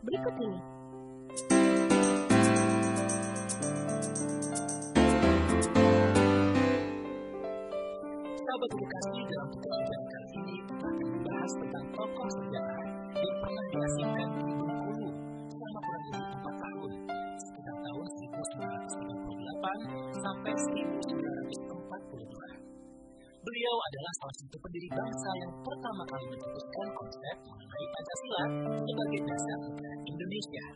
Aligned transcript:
berikut 0.00 0.32
ini. 0.40 0.56
Sahabat 8.40 8.70
edukasi 8.74 9.20
dalam 9.28 9.48
sejarah 9.52 10.02
kali 10.10 10.28
ini 10.40 10.56
akan 10.64 10.94
membahas 11.04 11.52
tentang 11.52 11.84
tokoh 11.92 12.28
sejarah 12.32 12.80
yang 13.12 13.36
pernah 13.44 13.64
diasingkan 13.70 14.28
di 14.40 14.52
Bengkulu 14.56 15.08
selama 15.52 15.80
kurang 15.84 16.04
lebih 16.08 16.40
4 16.40 16.64
tahun, 16.64 16.90
sekitar 17.36 17.76
tahun 17.84 18.06
1938 18.08 20.16
sampai 20.16 20.56
1942. 20.56 22.70
Beliau 23.40 23.72
adalah 23.72 24.12
salah 24.20 24.36
satu 24.36 24.56
pendiri 24.60 24.84
bangsa 24.92 25.30
yang 25.40 25.48
pertama 25.64 26.04
kali 26.12 26.28
mencetuskan 26.28 26.88
konsep 26.92 27.36
mengenai 27.40 27.86
Pancasila 27.88 28.44
sebagai 28.84 29.20
dasar 29.24 29.58
negara 29.64 29.89
Indonesia. 30.30 30.66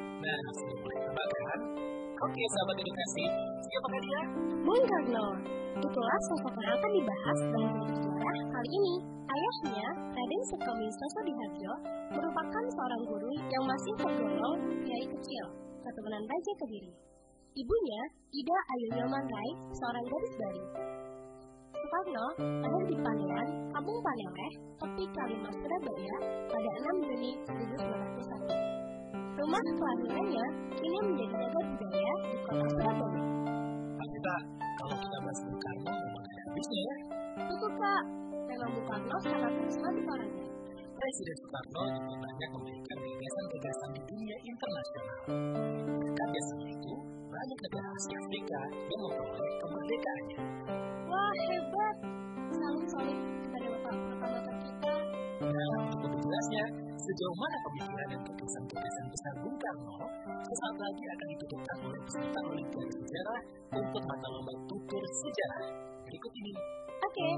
Nah, 0.00 0.40
sebelum 0.56 0.80
mulai 0.80 0.98
terbakar, 1.04 1.58
oke 2.24 2.40
sahabat 2.40 2.76
edukasi, 2.80 3.24
siapakah 3.60 4.00
dia? 4.00 4.20
Bung 4.64 4.84
Karno. 4.88 5.26
Itulah 5.76 6.18
sosok 6.32 6.54
yang 6.56 6.72
akan 6.72 6.90
dibahas 6.96 7.38
dalam 7.52 7.76
sejarah 7.84 8.38
kali 8.48 8.70
ini. 8.72 8.94
Ayahnya, 9.28 9.88
Raden 10.08 10.42
Sutomi 10.48 10.88
Sosodiharjo, 10.88 11.72
merupakan 12.16 12.64
seorang 12.64 13.02
guru 13.04 13.32
yang 13.44 13.64
masih 13.68 13.92
tergolong 14.00 14.58
kiai 14.80 15.04
kecil, 15.04 15.44
keturunan 15.84 16.24
Raja 16.24 16.52
Kediri. 16.64 16.92
Ibunya, 17.60 18.02
Ida 18.32 18.56
Ayu 18.72 18.88
Yoman 19.04 19.24
Rai, 19.28 19.50
seorang 19.68 20.04
gadis 20.08 20.32
bari. 20.40 20.64
Soekarno 21.76 22.26
lahir 22.40 22.84
di 22.88 22.96
Panean, 23.04 23.48
Kampung 23.68 24.00
Paneleh, 24.00 24.52
Tepi 24.80 25.04
Kalimas, 25.12 25.56
Surabaya 25.60 26.16
pada 26.48 26.70
6 26.88 27.04
Juni 27.04 27.30
1901. 27.52 28.83
Rumah 29.34 29.60
kelahirannya 29.66 30.46
kini 30.78 30.98
menjadi 31.10 31.34
cagar 31.34 31.64
budaya 31.74 32.14
di 32.22 32.36
kota 32.46 32.66
Surabaya. 32.70 33.22
Kita, 33.98 34.34
kalau 34.78 34.96
kita 35.02 35.16
bahas 35.26 35.38
Bung 35.42 35.58
Karno 35.58 35.90
memang 35.90 36.22
ada 36.22 36.38
habisnya 36.46 36.80
ya. 36.80 36.96
Betul 37.42 37.70
kak, 37.74 38.02
memang 38.46 38.70
Bung 38.78 38.86
Karno 38.86 39.16
sangat 39.26 39.52
sekali 39.74 40.00
orangnya. 40.06 40.46
Presiden 40.94 41.36
Soekarno 41.36 41.82
juga 41.98 42.14
banyak 42.22 42.50
memberikan 42.54 42.96
gagasan-gagasan 43.02 43.90
di 43.92 44.02
dunia 44.06 44.36
internasional. 44.46 45.18
Berkat 45.98 46.28
jasanya 46.30 46.68
itu, 46.70 46.94
banyak 47.26 47.58
negara 47.58 47.88
Asia 47.90 48.16
Afrika 48.22 48.60
yang 48.70 49.00
memperoleh 49.02 49.52
kemerdekaannya. 49.58 50.38
Wah 51.10 51.32
hebat, 51.50 51.96
salut 52.54 52.86
salut 52.86 53.18
kepada 53.42 53.66
bapak 53.66 53.94
proklamator 53.98 54.56
kita. 54.62 54.94
Nah, 55.44 55.76
untuk 55.82 55.98
lebih 56.06 56.20
jelasnya, 56.22 56.64
sejauh 56.94 57.36
mana 57.36 57.56
pemikiran 57.66 58.06
dan 58.14 58.20
gagasan-gagasan 58.44 59.06
besar 59.08 59.32
Bung 59.40 59.56
Karno, 59.56 60.04
sesaat 60.44 60.76
lagi 60.76 61.04
akan 61.08 61.26
ditutupkan 61.32 61.76
oleh 61.80 62.00
peserta 62.04 62.40
Olimpiade 62.44 62.92
Sejarah 62.92 63.40
untuk 63.72 64.02
mata 64.04 64.26
lomba 64.28 64.52
tutur 64.68 65.00
sejarah. 65.00 65.64
Berikut 66.04 66.32
ini. 66.44 66.52
Oke, 67.08 67.28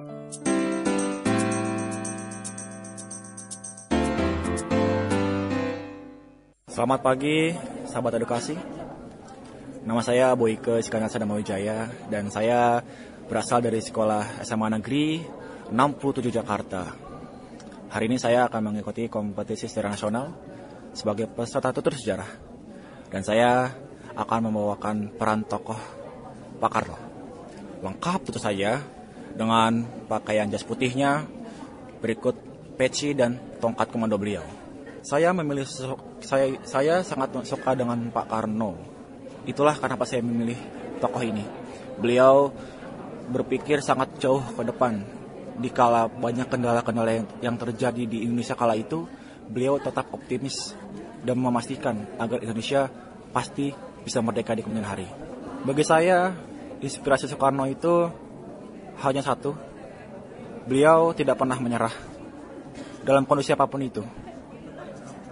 Selamat 6.67 7.01
pagi, 7.07 7.55
sahabat 7.87 8.19
edukasi. 8.19 8.59
Nama 9.87 10.03
saya 10.03 10.35
Boyke 10.35 10.83
Cikana 10.83 11.07
Sadamawijaya 11.07 12.11
dan 12.11 12.35
saya 12.35 12.83
berasal 13.31 13.63
dari 13.63 13.79
Sekolah 13.79 14.43
SMA 14.43 14.75
Negeri 14.75 15.23
67 15.71 16.35
Jakarta. 16.35 16.83
Hari 17.95 18.11
ini 18.11 18.19
saya 18.19 18.51
akan 18.51 18.75
mengikuti 18.75 19.07
kompetisi 19.07 19.71
secara 19.71 19.95
nasional 19.95 20.56
sebagai 20.97 21.29
peserta 21.29 21.71
tutur 21.77 21.93
sejarah. 21.93 22.27
Dan 23.13 23.21
saya 23.21 23.69
akan 24.17 24.49
membawakan 24.49 25.13
peran 25.13 25.45
tokoh 25.45 25.77
Pak 26.57 26.71
Karno. 26.73 26.99
Lengkap 27.85 28.21
tentu 28.25 28.41
saja 28.41 28.81
dengan 29.37 29.85
pakaian 30.09 30.49
jas 30.49 30.65
putihnya, 30.65 31.29
berikut 32.01 32.35
peci 32.81 33.13
dan 33.13 33.37
tongkat 33.61 33.93
komando 33.93 34.17
beliau. 34.17 34.43
Saya 35.05 35.31
memilih 35.37 35.69
saya 36.25 36.57
saya 36.65 37.05
sangat 37.05 37.37
suka 37.45 37.77
dengan 37.77 38.09
Pak 38.11 38.27
Karno. 38.27 38.75
Itulah 39.47 39.77
kenapa 39.79 40.09
saya 40.09 40.25
memilih 40.25 40.59
tokoh 40.99 41.23
ini. 41.23 41.45
Beliau 42.01 42.51
berpikir 43.31 43.85
sangat 43.85 44.17
jauh 44.19 44.43
ke 44.43 44.63
depan. 44.67 45.05
Dikala 45.57 46.11
banyak 46.11 46.53
kendala-kendala 46.53 47.25
yang 47.41 47.57
terjadi 47.57 48.05
di 48.05 48.29
Indonesia 48.29 48.53
kala 48.53 48.77
itu, 48.77 49.09
beliau 49.51 49.79
tetap 49.79 50.11
optimis 50.13 50.75
dan 51.23 51.39
memastikan 51.39 52.07
agar 52.19 52.43
Indonesia 52.43 52.91
pasti 53.35 53.75
bisa 54.03 54.23
merdeka 54.23 54.55
di 54.55 54.63
kemudian 54.63 54.87
hari. 54.87 55.07
Bagi 55.67 55.83
saya, 55.83 56.31
inspirasi 56.79 57.27
Soekarno 57.27 57.67
itu 57.67 58.07
hanya 59.03 59.23
satu. 59.23 59.55
Beliau 60.67 61.15
tidak 61.15 61.39
pernah 61.39 61.59
menyerah 61.59 61.95
dalam 63.07 63.23
kondisi 63.23 63.55
apa 63.55 63.71
pun 63.71 63.79
itu 63.87 64.03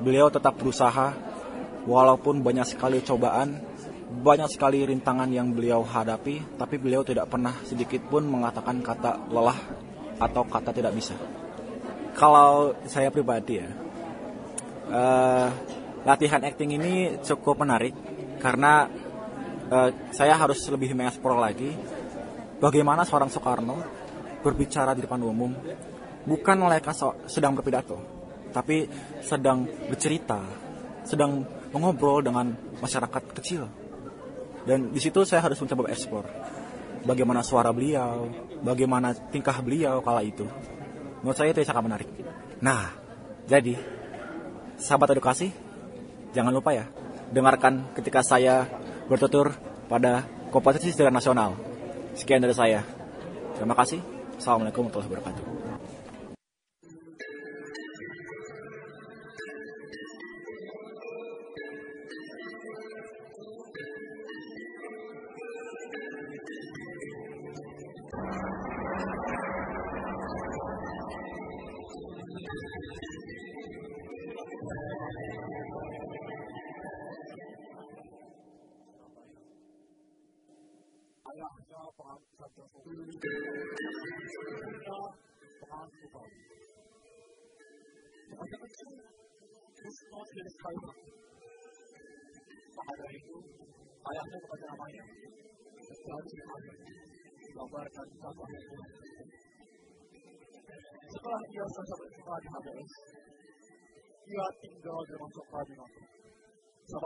beliau 0.01 0.27
tetap 0.31 0.59
berusaha 0.59 1.15
walaupun 1.87 2.43
banyak 2.43 2.67
sekali 2.67 3.05
cobaan, 3.05 3.61
banyak 4.25 4.51
sekali 4.51 4.83
rintangan 4.83 5.31
yang 5.31 5.55
beliau 5.55 5.85
hadapi, 5.87 6.59
tapi 6.59 6.81
beliau 6.81 7.07
tidak 7.07 7.31
pernah 7.31 7.55
sedikit 7.67 8.03
pun 8.09 8.27
mengatakan 8.27 8.83
kata 8.83 9.31
lelah 9.31 9.59
atau 10.19 10.43
kata 10.47 10.71
tidak 10.75 10.95
bisa. 10.97 11.15
Kalau 12.15 12.75
saya 12.87 13.11
pribadi 13.11 13.59
ya, 13.59 13.69
eh, 14.89 15.49
latihan 16.05 16.43
acting 16.45 16.77
ini 16.77 17.21
cukup 17.25 17.61
menarik 17.65 17.95
karena 18.41 18.89
eh, 19.71 19.91
saya 20.13 20.37
harus 20.37 20.61
lebih 20.69 20.93
mengeksplor 20.93 21.37
lagi 21.37 21.73
bagaimana 22.61 23.05
seorang 23.05 23.29
Soekarno 23.29 23.77
berbicara 24.45 24.93
di 24.93 25.01
depan 25.09 25.25
umum, 25.25 25.57
bukan 26.29 26.57
mereka 26.61 26.93
sedang 27.25 27.57
berpidato, 27.57 27.97
tapi 28.53 28.85
sedang 29.25 29.65
bercerita, 29.89 30.45
sedang 31.01 31.49
mengobrol 31.73 32.21
dengan 32.21 32.53
masyarakat 32.85 33.23
kecil. 33.41 33.65
Dan 34.65 34.93
di 34.93 35.01
situ 35.01 35.25
saya 35.25 35.45
harus 35.45 35.61
mencoba 35.61 35.93
eksplor 35.93 36.25
bagaimana 37.05 37.45
suara 37.45 37.73
beliau, 37.73 38.29
bagaimana 38.65 39.13
tingkah 39.33 39.61
beliau 39.61 40.01
kala 40.01 40.25
itu. 40.25 40.45
Menurut 41.21 41.37
saya 41.37 41.53
itu 41.53 41.65
sangat 41.65 41.85
menarik. 41.85 42.09
Nah, 42.61 42.93
jadi 43.49 43.77
sahabat 44.79 45.15
edukasi, 45.15 45.51
jangan 46.35 46.53
lupa 46.55 46.75
ya 46.75 46.87
dengarkan 47.35 47.91
ketika 47.99 48.23
saya 48.23 48.69
bertutur 49.11 49.55
pada 49.91 50.27
kompetisi 50.55 50.95
secara 50.95 51.11
nasional. 51.11 51.59
Sekian 52.15 52.39
dari 52.39 52.55
saya. 52.55 52.87
Terima 53.59 53.75
kasih. 53.75 53.99
Assalamualaikum 54.39 54.87
warahmatullahi 54.87 55.11
wabarakatuh. 55.11 55.54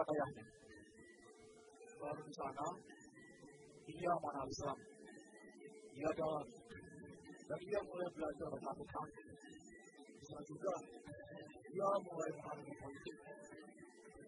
Ayahnya. 0.09 0.45
Lalu 1.99 2.23
di 2.25 2.33
sana, 2.39 2.67
dia 3.89 4.13
mengenal 4.23 4.47
Islam. 4.49 4.79
Dia 5.93 6.11
jalan. 6.15 6.47
Dan 7.49 7.59
dia 7.65 7.81
mulai 7.83 8.09
belajar. 8.15 8.49
Di 10.19 10.25
sana 10.29 10.43
juga, 10.47 10.75
dia 11.69 11.89
mulai 12.07 12.31
memahami 12.39 12.73
politik. 12.79 13.17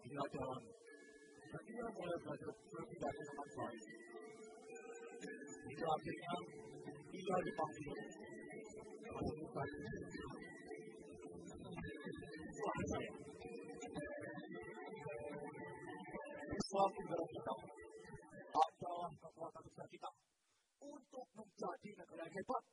Dia 0.05 0.23
jalan. 0.35 0.61
Dan 1.51 1.61
dia 1.65 1.85
mulai 1.95 2.17
belajar 2.21 2.51
berpindah 2.51 3.11
dengan 3.15 3.47
baik. 3.55 3.83
Hingga 5.61 5.87
akhirnya, 5.95 6.35
dia 7.11 7.35
dipanggil. 7.45 7.97
Saya. 12.91 13.30
Negara 16.71 17.25
kita 17.27 17.51
adalah 18.55 19.11
kekuatan 19.11 19.61
besar 19.67 19.87
kita 19.91 20.09
untuk 20.79 21.27
menjadi 21.35 21.89
negara 21.99 22.23
yang 22.23 22.31
hebat, 22.31 22.63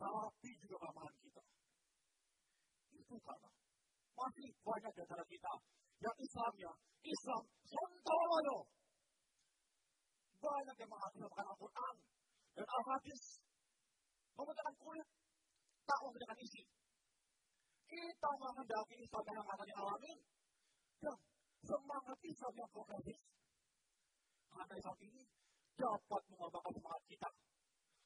tapi 0.00 0.50
juga 0.64 0.76
kelemahan 0.80 1.14
kita. 1.20 1.42
Itu 2.96 3.14
karena 3.20 3.50
masih 4.16 4.48
banyak 4.64 4.92
di 4.96 5.00
antara 5.04 5.24
kita 5.28 5.52
yang 6.00 6.16
Islamnya 6.16 6.70
Islam 7.04 7.42
sontoloyo. 7.68 8.58
Banyak 10.40 10.76
yang 10.80 10.88
menghasilkan 10.88 11.44
Al-Quran 11.52 11.94
dan 12.56 12.64
Al-Hadis 12.64 13.22
menggunakan 14.40 14.74
kulit, 14.80 15.08
tak 15.84 15.98
menggunakan 16.00 16.38
isi. 16.48 16.62
Kita 17.92 18.30
menghendaki 18.40 18.96
Islam 19.04 19.24
yang 19.28 19.44
namanya 19.44 19.74
alamin 19.84 20.18
dan 21.04 21.16
semangat 21.66 22.18
Islam 22.22 22.52
yang 22.54 22.70
progresif. 22.70 23.18
Karena 24.54 24.74
Islam 24.78 24.96
ini 25.02 25.22
dapat 25.76 26.22
mengembangkan 26.30 26.72
semangat 26.72 27.02
kita. 27.10 27.30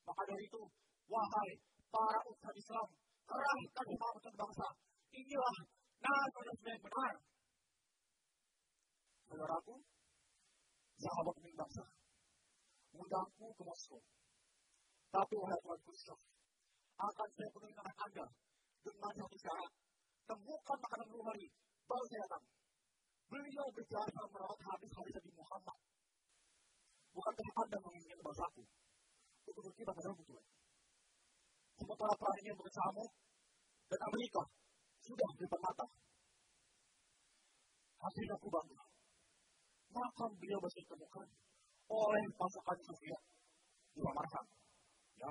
Maka 0.09 0.23
dari 0.27 0.45
itu, 0.49 0.63
wahai 1.07 1.51
para 1.93 2.21
umat 2.27 2.55
Islam, 2.57 2.89
kerahkan 3.29 3.87
semangat 3.87 4.35
bangsa. 4.35 4.69
Inilah 5.11 5.57
nasionalisme 6.01 6.69
yang 6.73 6.83
benar. 6.83 7.15
Saudaraku, 9.31 9.75
sahabat 10.99 11.33
pemimpin 11.39 11.55
bangsa, 11.61 11.85
undangku 12.91 13.47
ke 13.55 13.63
Moskow. 13.63 14.03
Tapi 15.11 15.35
wahai 15.43 15.59
Tuhan 15.59 15.79
Khrushchev, 15.83 16.19
akan 16.95 17.29
saya 17.35 17.49
penuhi 17.51 17.75
anak 17.75 17.97
Anda 17.99 18.27
dengan 18.87 19.13
satu 19.19 19.37
syarat. 19.43 19.73
Temukan 20.31 20.79
makanan 20.79 21.07
dulu 21.11 21.23
hari, 21.27 21.47
baru 21.91 22.05
saya 22.07 22.21
datang. 22.23 22.60
Beliau 23.31 23.67
berjasa 23.71 24.21
merawat 24.27 24.59
hadis-hadis 24.59 25.15
Nabi 25.15 25.31
Muhammad. 25.39 25.79
Bukankah 27.15 27.49
Anda 27.63 27.79
menginginkan 27.79 28.19
bangsaku 28.27 28.63
untuk 29.47 29.63
berkibar 29.71 29.95
pada 29.95 30.11
Tuhan? 30.19 30.45
Sementara 31.79 32.15
perang 32.19 32.39
ini 32.43 32.51
bersama 32.59 33.03
dan 33.87 34.01
Amerika 34.03 34.43
sudah 34.99 35.29
di 35.39 35.39
depan 35.47 35.61
mata. 35.63 35.87
Hasilnya 38.03 38.35
aku 38.35 38.49
bangga. 38.51 38.83
Maka 39.95 40.25
beliau 40.35 40.59
bisa 40.67 40.79
ditemukan 40.83 41.27
oleh 41.87 42.25
pasukan 42.35 42.79
Soviet 42.83 43.23
di 43.95 44.01
Samarkand. 44.03 44.49
Ya, 45.23 45.31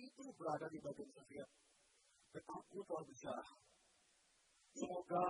itu 0.00 0.24
berada 0.32 0.66
di 0.72 0.78
bagian 0.80 1.10
Soviet. 1.12 1.48
Aku 2.40 2.78
telah 2.88 3.04
bicara. 3.04 3.44
Semoga 4.72 5.24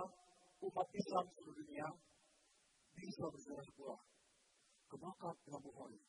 umat 0.58 0.88
Islam 0.90 1.25
seluruh 1.31 1.55
dunia 1.55 1.87
bisa 2.99 3.25
berjalan 3.31 3.69
pulang 3.78 4.02
ke 4.90 4.96
Makkah 4.99 5.34
Imam 5.46 5.62
Bukhari 5.62 6.00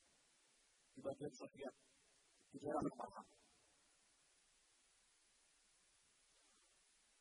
di 0.98 1.00
bagian 1.06 1.34
Soviet 1.38 1.76
di 2.50 2.58
daerah 2.58 2.82
Samarkand. 2.82 3.30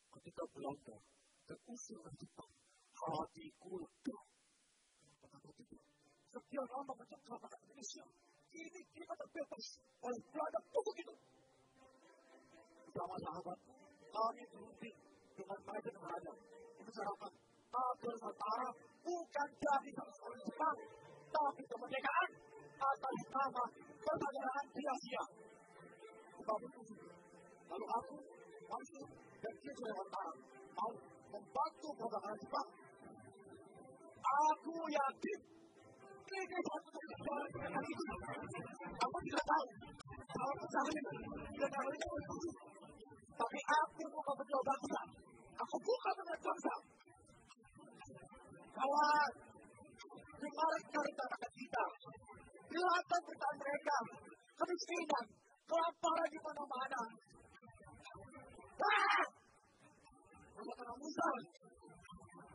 Ketika 0.08 0.42
Belanda 0.56 0.96
terusir 1.44 1.98
ke 2.00 2.10
Jepang, 2.16 2.52
hatiku 2.96 3.70
lega. 3.76 4.18
Itu? 5.58 5.76
Sekian 6.32 6.66
lama 6.68 6.92
mencengkam 6.96 7.40
akan 7.40 7.60
Indonesia, 7.68 8.04
ini 8.56 8.80
kita 8.94 9.12
terbebas 9.16 9.66
oleh 10.00 10.20
Belanda 10.32 10.60
untuk 10.72 10.96
itu. 10.96 11.14
Bersama 12.88 13.16
sahabat, 13.20 13.58
kami 14.08 14.42
berunding 14.48 14.96
dengan 15.36 15.58
mereka 15.66 15.88
dengan 15.92 16.10
bukan 19.04 19.48
jadi 19.60 19.90
Jepang, 20.40 20.78
tapi 21.28 21.62
kemerdekaan 21.68 22.30
atas 22.78 23.16
nama 23.28 23.64
Asia. 24.88 25.24
Sebab 26.38 26.58
itu, 26.64 26.80
lalu 27.68 27.86
aku, 27.92 28.16
dan 29.38 29.54
mau 30.78 30.92
membantu 31.28 31.88
persaudaraan 31.92 32.38
Jepang. 32.40 32.68
Aku 34.18 34.76
yakin. 34.88 35.40
Aku 38.98 39.18
tidak 39.24 39.44
tahu 39.48 39.66
kalau 40.28 41.92
itu 41.92 42.48
tapi 43.38 43.58
aku 43.64 44.02
pejuang 44.12 44.64
bangsa. 44.66 45.17
Aku 45.68 45.76
bukan 45.84 46.14
dengan 46.16 46.38
bangsa. 46.40 46.74
Kawan, 48.72 49.32
kemarin 50.40 50.82
kali 50.88 51.10
katakan 51.12 51.52
kita, 51.60 51.84
lihatkan 52.72 53.20
berita 53.28 53.48
mereka, 53.60 53.96
kemiskinan, 54.56 55.24
kelaparan 55.68 56.28
di 56.32 56.38
mana-mana. 56.40 57.02
Ah! 58.80 59.24
Kata 60.56 60.94
Musa, 60.96 61.28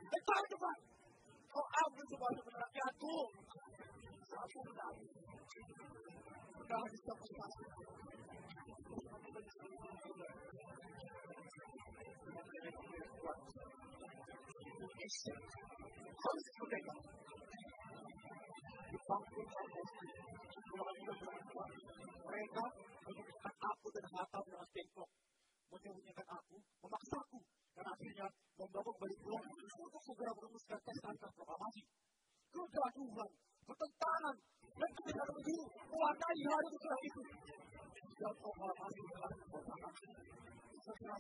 cepat 0.10 0.44
cepat, 0.50 0.78
kau 1.54 1.66
ambil 1.86 2.06
sumber 2.10 2.34
rakyatku. 2.66 3.16
Aku 4.34 4.60
benar. 4.74 4.94
Benar 6.58 6.82
bisa 6.90 7.14
bersama. 7.14 7.58
Mereka 22.24 22.64
menyembunyikan 23.04 23.56
aku 23.60 23.88
dan 23.92 24.06
harta 24.16 24.40
dengan 24.48 24.68
tembok. 24.72 25.10
Menyembunyikan 25.76 26.28
aku, 26.32 26.56
memaksaku, 26.88 27.40
dan 27.76 27.86
akhirnya 27.92 28.28
membawa 28.56 28.92
kembali 28.96 29.16
pulang 29.20 29.44
untuk 29.44 30.02
segera 30.08 30.32
merumuskan 30.32 30.80
tes 30.88 31.00
antar 31.04 31.32
proklamasi. 31.36 31.84
Kegaduhan, 32.54 33.32
pertentangan, 33.68 34.36
dan 34.64 34.90
ketika 35.04 35.24
menuju 35.28 35.56
mewarnai 35.92 36.42
hari 36.48 36.68
setelah 36.72 37.00
itu. 37.04 37.22
Dan 38.24 38.34
proklamasi 38.40 39.02
telah 39.12 39.32
dibuatkan. 39.36 39.92
Merdeka! 40.84 41.16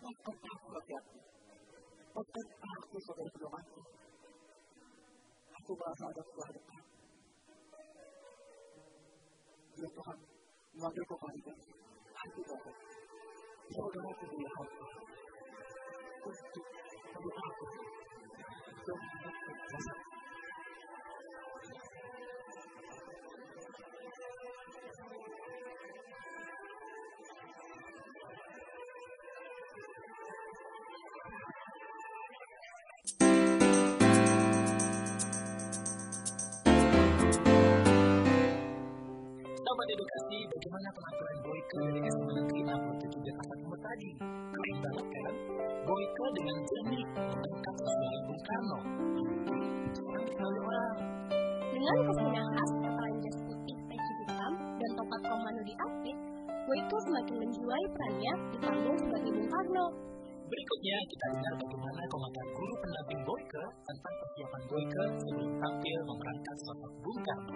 setinggi 0.00 0.08
langit, 0.08 0.24
maafkan 0.24 0.50
aku 0.56 0.68
rakyatku. 0.80 1.18
Maafkan 2.16 2.46
aku 2.80 2.96
saudara 3.04 3.30
pedomanku. 3.36 3.80
Aku 5.60 5.70
merasa 5.76 6.04
ada 6.08 6.22
Tuhan 6.24 6.52
depan. 6.56 6.82
Ya 9.80 9.88
Tuhan, 9.92 10.18
mengambil 10.72 11.04
kembalikan 11.04 11.56
hati 12.16 12.40
Bapak. 12.48 12.76
Saudara 13.70 14.10
punya 14.16 14.50
hati 14.56 14.84
untuk 16.20 16.66
mendoaku 17.12 17.66
dan 18.80 18.98
mengucapkan 19.04 19.98
Sahabat 39.60 39.86
edukasi, 39.90 40.38
bagaimana 40.46 40.88
penampilan 40.94 41.38
Boyke 41.42 41.78
dari 41.90 42.06
SMA 42.06 42.32
Negeri 42.38 42.60
67 42.62 43.26
Jakarta 43.26 43.54
Timur 43.58 43.78
tadi? 43.82 44.10
Keren 44.22 44.76
banget 44.78 45.06
kan? 45.10 45.34
Dengan 46.30 46.62
jernih 46.62 47.02
mengangkat 47.10 47.74
sesuai 47.82 48.18
Bung 48.30 48.42
Karno. 48.46 48.78
Sekarang 49.90 50.22
dikenal 50.30 50.52
orang. 50.62 50.96
Dengan 51.74 51.96
kesenian 52.06 52.46
khas 52.54 52.70
kepala 52.78 53.10
jas 53.18 53.36
putih 53.50 53.76
peci 53.90 54.12
hitam 54.22 54.52
dan 54.78 54.90
topat 54.94 55.20
komando 55.26 55.62
di 55.66 55.74
outfit, 55.74 56.14
Boyko 56.70 56.96
semakin 57.02 57.34
menjiwai 57.42 57.84
perannya 57.90 58.32
di 58.54 58.58
panggung 58.62 58.98
sebagai 59.02 59.30
Bung 59.34 59.50
Karno. 59.50 60.09
Berikutnya 60.50 60.98
kita 61.06 61.26
dengar 61.30 61.54
bagaimana 61.62 62.02
komentar 62.10 62.42
guru 62.58 62.74
pendamping 62.82 63.22
Boyke 63.22 63.62
tentang 63.86 64.14
persiapan 64.18 64.62
Boyke 64.66 65.04
sebelum 65.22 65.50
tampil 65.62 65.98
memerankan 66.02 66.56
sosok 66.58 66.90
Bung 67.06 67.20
Karno. 67.22 67.54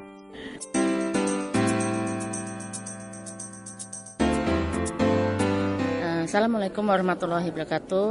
Assalamualaikum 6.23 6.87
warahmatullahi 6.87 7.51
wabarakatuh. 7.51 8.11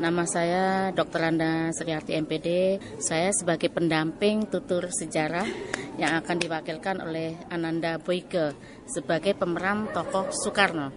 Nama 0.00 0.24
saya 0.24 0.64
Dr. 0.96 1.28
Anda 1.28 1.68
Sriarti 1.76 2.16
MPD. 2.16 2.48
Saya 3.04 3.36
sebagai 3.36 3.68
pendamping 3.68 4.48
tutur 4.48 4.88
sejarah 4.88 5.44
yang 6.00 6.16
akan 6.24 6.40
diwakilkan 6.40 7.04
oleh 7.04 7.36
Ananda 7.52 8.00
Boyke 8.00 8.56
sebagai 8.88 9.36
pemeran 9.36 9.92
tokoh 9.92 10.32
Soekarno. 10.32 10.88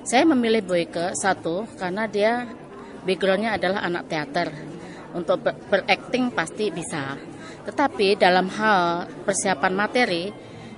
Saya 0.00 0.24
memilih 0.24 0.64
Boyke 0.64 1.12
satu 1.12 1.68
karena 1.76 2.08
dia 2.08 2.48
backgroundnya 3.04 3.56
adalah 3.56 3.84
anak 3.86 4.08
teater. 4.08 4.48
Untuk 5.10 5.42
ber- 5.42 5.58
berakting 5.66 6.30
pasti 6.30 6.70
bisa. 6.70 7.18
Tetapi 7.66 8.14
dalam 8.14 8.46
hal 8.46 9.10
persiapan 9.26 9.74
materi 9.74 10.30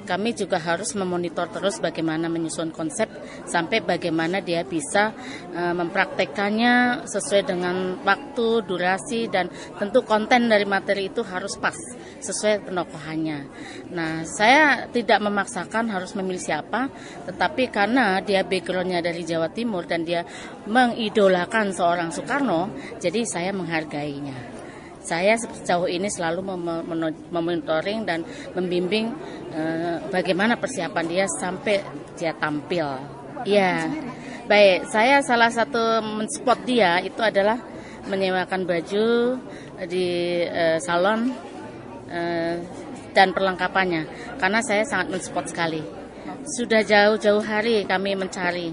kami 0.02 0.34
juga 0.34 0.58
harus 0.58 0.92
memonitor 0.98 1.46
terus 1.46 1.78
bagaimana 1.78 2.26
menyusun 2.26 2.74
konsep 2.74 3.06
sampai 3.46 3.80
bagaimana 3.86 4.42
dia 4.42 4.66
bisa 4.66 5.14
eh, 5.54 5.74
mempraktekannya 5.74 7.06
sesuai 7.06 7.42
dengan 7.46 8.02
waktu, 8.02 8.66
durasi 8.66 9.30
dan 9.30 9.46
tentu 9.78 10.02
konten 10.02 10.50
dari 10.50 10.66
materi 10.66 11.06
itu 11.06 11.22
harus 11.22 11.54
pas 11.54 11.76
sesuai 12.22 12.70
penokohannya. 12.70 13.38
Nah, 13.90 14.22
saya 14.24 14.86
tidak 14.88 15.18
memaksakan 15.20 15.90
harus 15.90 16.14
memilih 16.14 16.40
siapa, 16.40 16.88
tetapi 17.26 17.68
karena 17.68 18.22
dia 18.22 18.46
backgroundnya 18.46 19.02
dari 19.02 19.26
Jawa 19.26 19.50
Timur 19.50 19.84
dan 19.84 20.06
dia 20.06 20.22
mengidolakan 20.70 21.74
seorang 21.74 22.14
Soekarno, 22.14 22.70
jadi 23.02 23.26
saya 23.26 23.50
menghargainya 23.50 24.62
saya 25.02 25.34
sejauh 25.34 25.90
ini 25.90 26.06
selalu 26.06 26.46
memonitoring 27.34 28.06
dan 28.06 28.22
membimbing 28.54 29.10
eh, 29.50 29.98
bagaimana 30.08 30.54
persiapan 30.54 31.04
dia 31.10 31.26
sampai 31.26 31.82
dia 32.14 32.32
tampil. 32.38 32.86
Ya, 33.42 33.90
baik. 34.46 34.86
Saya 34.86 35.18
salah 35.26 35.50
satu 35.50 35.98
menspot 36.22 36.62
dia 36.62 37.02
itu 37.02 37.18
adalah 37.18 37.58
menyewakan 38.06 38.62
baju 38.62 39.38
di 39.90 40.06
eh, 40.46 40.78
salon 40.78 41.34
eh, 42.12 42.60
dan 43.16 43.32
perlengkapannya, 43.32 44.04
karena 44.36 44.60
saya 44.60 44.84
sangat 44.84 45.08
menspot 45.16 45.48
sekali. 45.48 45.80
Sudah 46.58 46.84
jauh-jauh 46.84 47.42
hari 47.42 47.82
kami 47.88 48.14
mencari, 48.14 48.70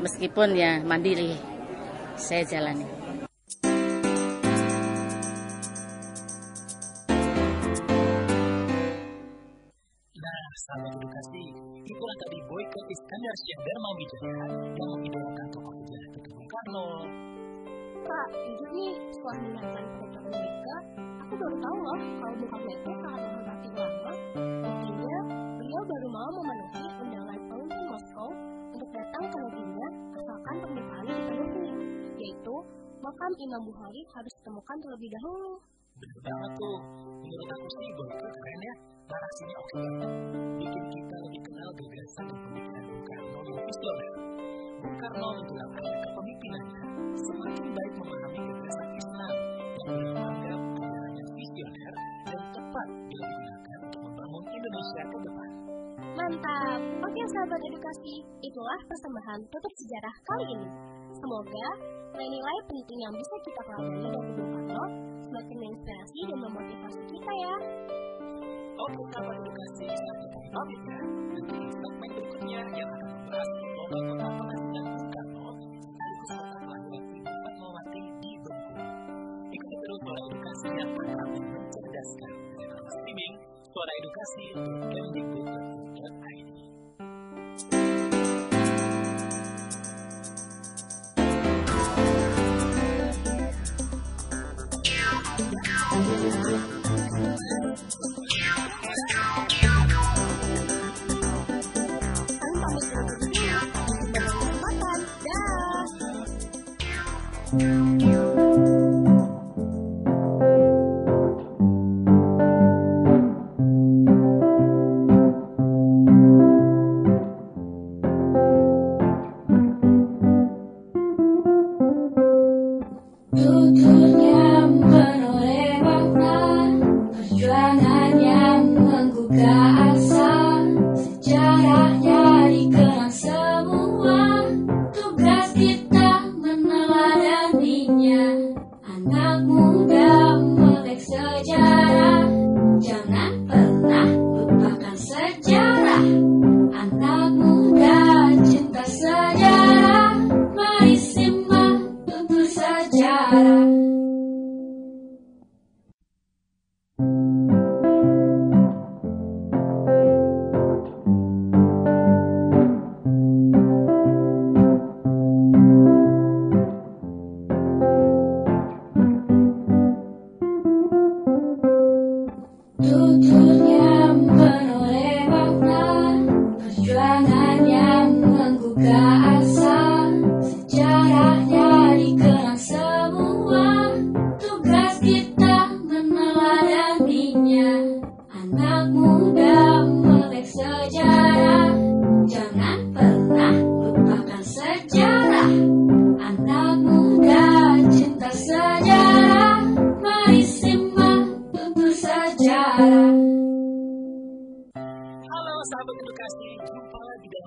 meskipun 0.00 0.56
ya 0.56 0.80
mandiri, 0.80 1.36
saya 2.16 2.44
jalani. 2.44 2.84
Nah, 10.16 10.40
sahabat 10.68 10.92
edukasi, 10.96 11.44
itulah 11.84 12.16
tadi 12.26 12.38
Boyke 12.48 12.80
Iskandar 12.88 13.34
Syekh 13.44 13.60
Dharma 13.64 13.90
Wijaya 13.96 14.44
yang 14.76 14.88
mengidolakan 14.96 15.46
tokoh 15.52 15.74
sejarah 15.84 16.06
itu 16.12 16.18
Bung 16.32 16.48
Karno. 16.48 16.86
Pak, 18.00 18.28
nih, 18.72 18.94
setelah 19.12 19.36
mendengarkan 19.40 19.84
pengetahuan 19.94 20.32
mereka, 20.32 20.76
baru 21.40 21.56
tahu 21.56 21.78
loh 21.80 21.98
kalau 22.20 22.34
Karno 22.36 22.68
itu 22.68 22.90
sangat 23.00 23.20
menghormati 23.24 23.68
ulama. 23.72 24.12
Buktinya, 24.60 25.18
beliau 25.56 25.82
baru 25.88 26.08
mau 26.12 26.30
memenuhi 26.36 26.84
undangan 27.00 27.38
pemimpin 27.48 27.82
Moskow 27.88 28.30
untuk 28.76 28.88
datang 28.92 29.24
ke 29.24 29.36
negerinya 29.40 29.88
asalkan 30.20 30.54
permintaannya 30.60 31.14
dipenuhi, 31.16 31.72
yaitu 32.20 32.54
makam 33.00 33.32
Imam 33.40 33.62
Bukhari 33.72 34.00
harus 34.12 34.32
ditemukan 34.36 34.76
terlebih 34.84 35.10
dahulu. 35.16 35.52
Banget 36.00 36.52
tuh. 36.60 36.78
Menurut 37.24 37.48
aku 37.56 37.66
sih 37.72 37.88
Boyke 37.96 38.16
keren 38.20 38.60
ya. 38.60 38.74
Narasinya 39.10 39.56
oke 39.56 39.74
banget. 39.80 40.10
Bikin 40.60 40.84
kita 40.92 41.16
lebih 41.24 41.40
kenal 41.44 41.68
gagasan 41.72 42.24
dan 42.28 42.38
pemikiran 42.44 42.82
Bung 42.84 43.04
Karno 43.08 43.40
yang 43.48 43.64
visioner. 43.64 44.12
Bung 44.80 44.96
Karno 44.96 45.28
menjelang 45.40 45.72
akhir 45.72 45.96
kepemimpinannya 46.04 46.82
semakin 47.16 47.66
baik 47.72 47.92
memahami 47.96 48.40
gagasan 48.44 48.88
Islam 48.96 49.32
yang 49.80 49.96
tepat 52.80 52.88
bila 53.12 53.26
digunakan 53.28 53.78
untuk 53.84 54.00
membangun 54.08 54.44
Indonesia 54.56 55.02
ke 55.04 55.16
depan. 55.20 55.48
Mantap! 56.16 56.80
Oke 56.80 57.22
sahabat 57.28 57.60
edukasi, 57.60 58.14
itulah 58.40 58.80
persembahan 58.88 59.40
tutup 59.52 59.72
sejarah 59.76 60.14
kali 60.24 60.44
ini. 60.56 60.68
Semoga 61.12 61.66
nilai-nilai 62.16 62.56
penting 62.64 62.98
yang 63.04 63.12
bisa 63.12 63.36
kita 63.44 63.60
pelajari 63.68 64.08
dari 64.08 64.30
Bung 64.32 64.50
Karno 64.56 64.84
semakin 65.28 65.56
menginspirasi 65.60 66.20
dan 66.24 66.38
memotivasi 66.40 67.00
kita 67.04 67.32
ya. 67.36 67.54
Oke, 68.80 69.02
sahabat 69.12 69.36
edukasi, 69.44 69.86
sampai. 69.92 70.76
Nanti 71.30 71.54
di 71.60 71.68
segmen 71.68 72.10
berikutnya 72.16 72.60
yang 72.64 72.90
akan 72.96 73.08
membahas 73.12 73.50
lomba 73.60 73.84
kota 74.08 74.26
penghasilan 74.40 74.84
Bung 74.88 75.08
Karno 75.12 75.48
kota 76.00 76.38
kelahiran 76.64 77.04
Ibu 77.12 77.32
Fatmawati 77.44 78.02
di 78.24 78.30
Bengkulu. 78.40 78.84
Ikuti 79.52 79.76
terus 79.84 79.98
suara 80.00 80.20
edukasi 80.32 80.68
yang 80.80 80.90
akan 80.96 81.39
por 83.80 83.88
edukasi.kemdikbud.id. 83.98 86.50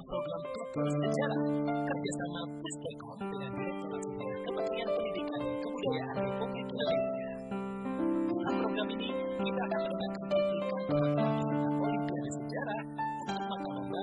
Program 0.03 0.41
Tutur 0.51 0.87
Sejarah 0.91 1.43
kerjasama 1.63 2.41
Pustekom 2.59 3.17
dengan 3.23 3.51
Direktorat 3.55 4.01
Sejarah 4.03 4.39
Kementerian 4.43 4.89
Pendidikan 4.91 5.41
Kebudayaan 5.63 6.17
Republik 6.27 6.65
Indonesia. 6.67 7.29
Dalam 8.27 8.55
program 8.59 8.87
ini, 8.99 9.09
kita 9.39 9.61
akan 9.63 9.81
cuplikan 10.27 10.81
penampilan 10.83 11.31
peserta 11.39 11.69
Olimpiade 11.79 12.31
Sejarah 12.35 12.81
untuk 13.23 13.45
mata 13.47 13.69
lomba 13.71 14.01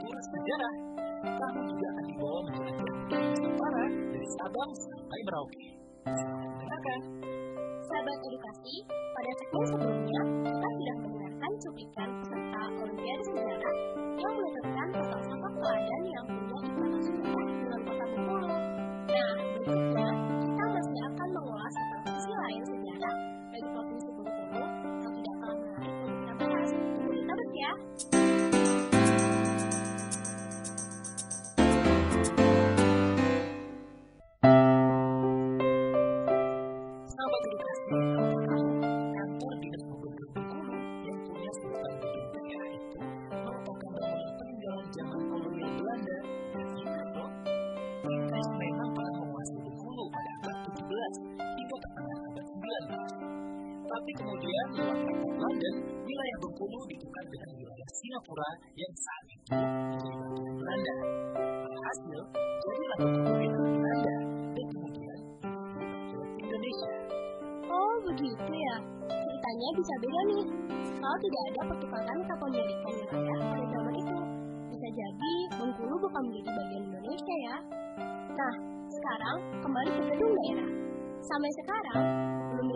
Tutur 0.00 0.20
Sejarah. 0.32 0.74
Kamu 1.22 1.60
juga 1.68 1.86
akan 1.92 2.04
dibawa 2.08 2.38
menjelajah 2.48 2.86
budaya 2.92 3.26
Nusantara 3.28 3.84
dari 3.92 4.28
Sabang 4.40 4.70
sampai 4.72 5.18
Merauke. 5.26 5.66
Mendengarkan. 6.02 7.00
Sahabat 7.82 8.18
edukasi, 8.24 8.74
pada 8.88 9.32
segmen 9.36 9.64
sebelumnya 9.68 10.22
kita 10.48 10.68
sudah 10.72 10.96
mendengarkan 11.02 11.52
cuplikan 11.60 12.08
Tapi 54.02 54.18
kemudian 54.18 54.66
lewat 54.74 54.98
Traktat 54.98 55.34
London, 55.38 55.74
wilayah 56.02 56.36
Bengkulu 56.42 56.78
ditukar 56.90 57.22
dengan 57.22 57.50
wilayah 57.54 57.88
Singapura 58.02 58.50
yang 58.74 58.92
saat 58.98 59.24
itu 59.30 59.54
menjadi 59.54 60.50
Belanda. 60.58 60.96
Alhasil, 61.70 62.20
jadilah 62.34 62.98
Bengkulu 62.98 63.62
Belanda 63.62 64.16
dan 64.58 64.66
kemudian 64.74 65.18
Indonesia. 66.34 66.92
Oh, 67.70 67.94
begitu 68.10 68.50
ya. 68.50 68.76
Ceritanya 69.06 69.68
bisa 69.70 69.94
beda 70.02 70.20
nih. 70.34 70.44
Kalau 70.98 71.18
tidak 71.22 71.42
ada 71.46 71.60
pertukaran 71.70 72.18
yang 73.22 73.38
ada 73.38 73.44
pada 73.54 73.66
zaman 73.70 73.94
itu, 74.02 74.18
bisa 74.66 74.88
jadi 74.98 75.32
Bengkulu 75.62 75.94
bukan 76.02 76.22
menjadi 76.26 76.50
bagian 76.50 76.82
Indonesia 76.90 77.34
ya. 77.46 77.56
Nah, 78.34 78.54
sekarang 78.90 79.36
kembali 79.62 79.90
ke 79.94 80.02
gedung 80.10 80.34
daerah. 80.34 80.70
Sampai 81.22 81.50
sekarang, 81.54 82.02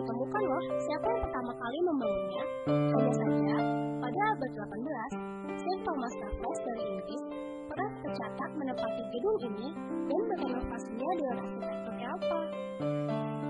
ditemukan 0.07 0.43
loh 0.47 0.63
siapa 0.87 1.03
yang 1.11 1.19
pertama 1.19 1.51
kali 1.51 1.77
membangunnya. 1.83 2.43
Hanya 2.71 3.11
saja, 3.11 3.55
pada 3.99 4.21
abad 4.39 4.51
18, 4.55 5.59
Sir 5.59 5.77
Thomas 5.83 6.13
Raffles 6.23 6.59
dari 6.63 6.83
Inggris 6.95 7.21
pernah 7.67 7.89
tercatat 8.07 8.51
menempati 8.55 9.03
gedung 9.11 9.37
ini 9.51 9.67
dan 10.07 10.21
merenovasinya 10.31 11.11
dengan 11.11 11.35
arsitektur 11.43 11.95
Eropa. 11.99 12.39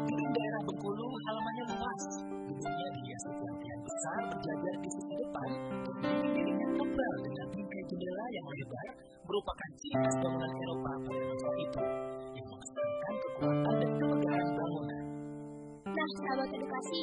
Gedung 0.10 0.32
daerah 0.34 0.62
Bengkulu 0.66 1.08
halamannya 1.30 1.66
luas. 1.78 2.04
Gedungnya 2.26 2.88
dihiasi 2.90 3.30
tiang-tiang 3.38 3.82
besar 3.86 4.20
berjajar 4.34 4.76
di 4.82 4.90
sisi 4.98 5.14
depan 5.14 5.50
dan 5.62 5.96
dinding-dindingnya 6.02 6.68
tebal 6.74 7.14
dengan 7.22 7.48
bingkai 7.54 7.84
jendela 7.86 8.26
yang 8.34 8.46
lebar 8.50 8.88
merupakan 9.30 9.70
ciri 9.78 9.98
khas 10.02 10.16
bangunan 10.26 10.52
Eropa 10.58 10.92
pada 11.06 11.22
Nah, 16.08 16.24
sahabat 16.24 16.50
edukasi, 16.56 17.02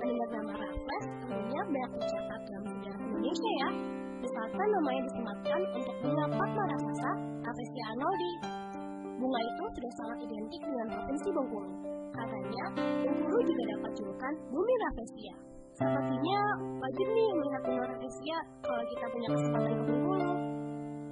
mendengar 0.00 0.28
nama 0.32 0.52
Raffles 0.56 1.04
tentunya 1.20 1.60
banyak 1.60 1.90
tercatat 1.92 2.40
dalam 2.40 2.64
sejarah 2.64 3.00
Indonesia 3.04 3.50
ya. 3.60 3.70
Misalkan 4.16 4.68
namanya 4.72 5.00
disematkan 5.12 5.60
untuk 5.76 5.96
bunga 6.00 6.24
Padma 6.24 6.64
Raksasa 6.64 7.10
Rafflesia 7.44 7.84
Arnoldi. 7.92 8.32
Bunga 9.20 9.40
itu 9.44 9.64
sudah 9.76 9.92
sangat 10.00 10.18
identik 10.24 10.62
dengan 10.64 10.86
provinsi 10.88 11.28
Bengkulu. 11.36 11.70
Katanya, 12.16 12.64
Bengkulu 13.04 13.38
juga 13.44 13.62
dapat 13.76 13.90
julukan 13.92 14.32
Bumi 14.48 14.74
Rafflesia. 14.88 15.34
Sepertinya 15.76 16.40
wajib 16.80 17.06
nih 17.12 17.28
melihat 17.36 17.60
bunga 17.60 17.84
Rafflesia 17.92 18.38
kalau 18.64 18.84
kita 18.88 19.06
punya 19.12 19.28
kesempatan 19.36 19.72
ke 19.76 19.82
Bengkulu. 19.84 20.32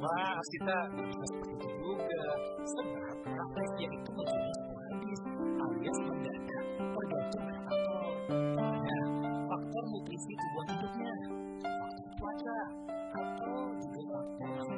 Wah, 0.01 0.41
kita 0.49 0.77
bisa 0.97 1.25
seperti 1.29 1.67
juga. 1.77 2.25
Sebab 2.73 3.17
Rafflesia 3.37 3.89
itu 3.93 4.09
munculnya 4.17 4.53
sporadis 4.65 5.21
alias 5.61 5.99
mendadak 6.09 6.34
nutrisi 10.05 10.37
tubuh 10.37 10.65
hidupnya, 10.69 11.13
cuaca, 12.21 12.59
atau 13.17 13.57
juga 13.89 14.21
faktor. 14.37 14.69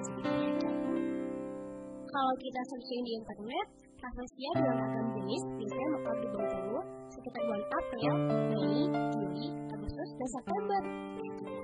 Kalau 2.07 2.35
kita 2.39 2.61
searching 2.71 3.03
di 3.03 3.13
internet, 3.19 3.67
Rafflesia 3.99 4.51
dengan 4.55 4.77
ragam 4.87 5.07
jenis 5.19 5.43
biasanya 5.59 5.89
mekar 5.99 6.17
di 6.23 6.29
Bengkulu 6.31 6.79
sekitar 7.11 7.43
bulan 7.43 7.65
April, 7.75 8.15
Mei, 8.55 8.87
Juli, 9.19 9.47
Agustus, 9.75 10.11
dan 10.15 10.29
September. 10.31 10.83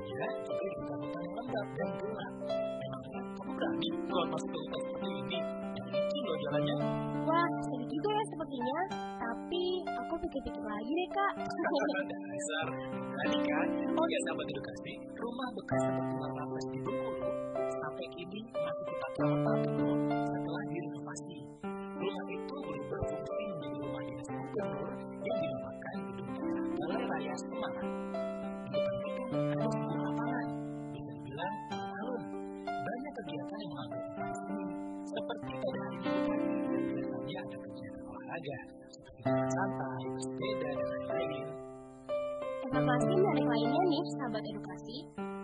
Ya, 0.03 0.29
juga 0.43 0.59
di 0.59 0.77
kecamatan 0.83 1.23
yang 1.23 1.35
lembab 1.39 1.67
dan 1.79 1.89
gelap. 2.03 2.35
Memangnya 2.43 3.21
kamu 3.31 3.51
berani 3.55 3.89
keluar 4.11 4.27
masuk 4.27 4.49
ke 4.51 4.59
hutan 4.59 4.81
seperti 4.83 5.09
ini? 5.23 5.39
Yang 5.71 5.89
itu 6.03 6.19
loh 6.27 6.39
jalannya. 6.43 6.77
Wah, 7.31 7.49
ya 8.43 8.49
sepertinya. 8.59 8.81
Tapi 9.23 9.65
aku 9.87 10.15
pikir-pikir 10.27 10.65
lagi 10.67 10.91
deh, 10.91 11.09
Kak. 11.15 11.33
Dasar, 12.11 12.67
berani 12.91 13.39
kan? 13.47 13.69
Oh 13.95 14.07
ya, 14.11 14.19
sahabat 14.27 14.47
edukasi, 14.51 14.93
rumah 15.15 15.49
bekas 15.55 15.83
tempat 15.87 16.31
Raffles 16.35 16.67
di 16.75 16.79
Bengkulu 16.83 17.31
sampai 17.63 18.07
kini 18.15 18.41
masih 18.51 18.85
tapi 18.99 19.71
loh 19.79 19.99
setelah 20.27 20.63
direnovasi. 20.71 21.42
Olahraga, 38.43 38.59
santai, 39.55 40.03
bersepeda, 40.11 40.69
dan 40.75 40.87
lain-lain. 40.91 41.47
Informasi 42.67 43.13
menarik 43.15 43.47
lainnya 43.47 43.83
nih, 43.87 44.05
sahabat 44.19 44.43
edukasi. 44.43 44.99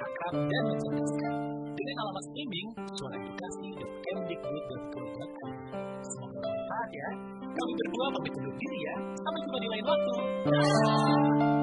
Akrab 0.02 0.42
dan 0.42 0.64
mencerdaskan. 0.74 1.34
Dengan 1.74 1.98
alamat 2.06 2.22
streaming 2.32 2.70
suaraedukasi.kemdikbud.go.id. 2.98 5.70
Semoga 6.02 6.38
bermanfaat 6.42 6.90
ya. 6.90 7.10
Kami 7.54 7.72
berdua 7.78 8.06
pamit 8.18 8.34
undur 8.42 8.56
diri 8.58 8.80
ya. 8.82 8.98
Sampai 9.14 9.46
jumpa 9.46 9.58
di 9.62 9.70
lain 9.70 9.86
waktu. 9.86 10.14
Tuturnya 10.44 11.63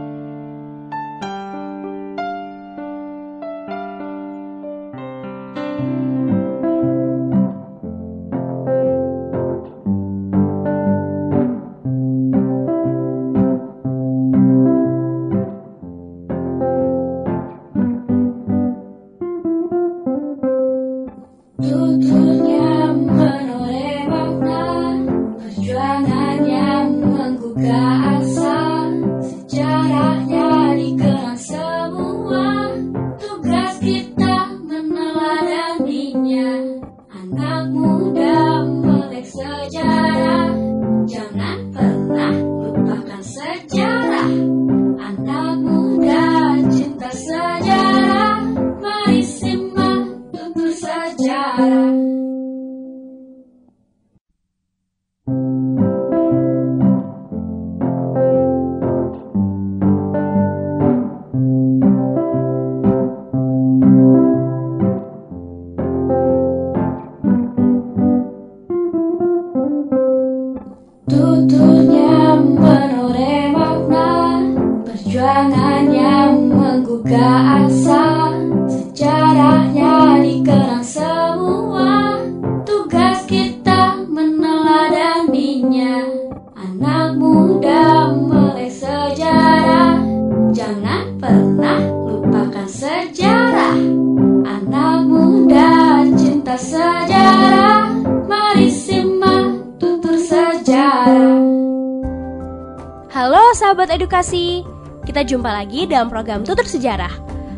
edukasi, 104.21 104.69
kita 105.09 105.25
jumpa 105.25 105.49
lagi 105.49 105.89
dalam 105.89 106.13
program 106.13 106.45
Tutur 106.45 106.69
Sejarah. 106.69 107.09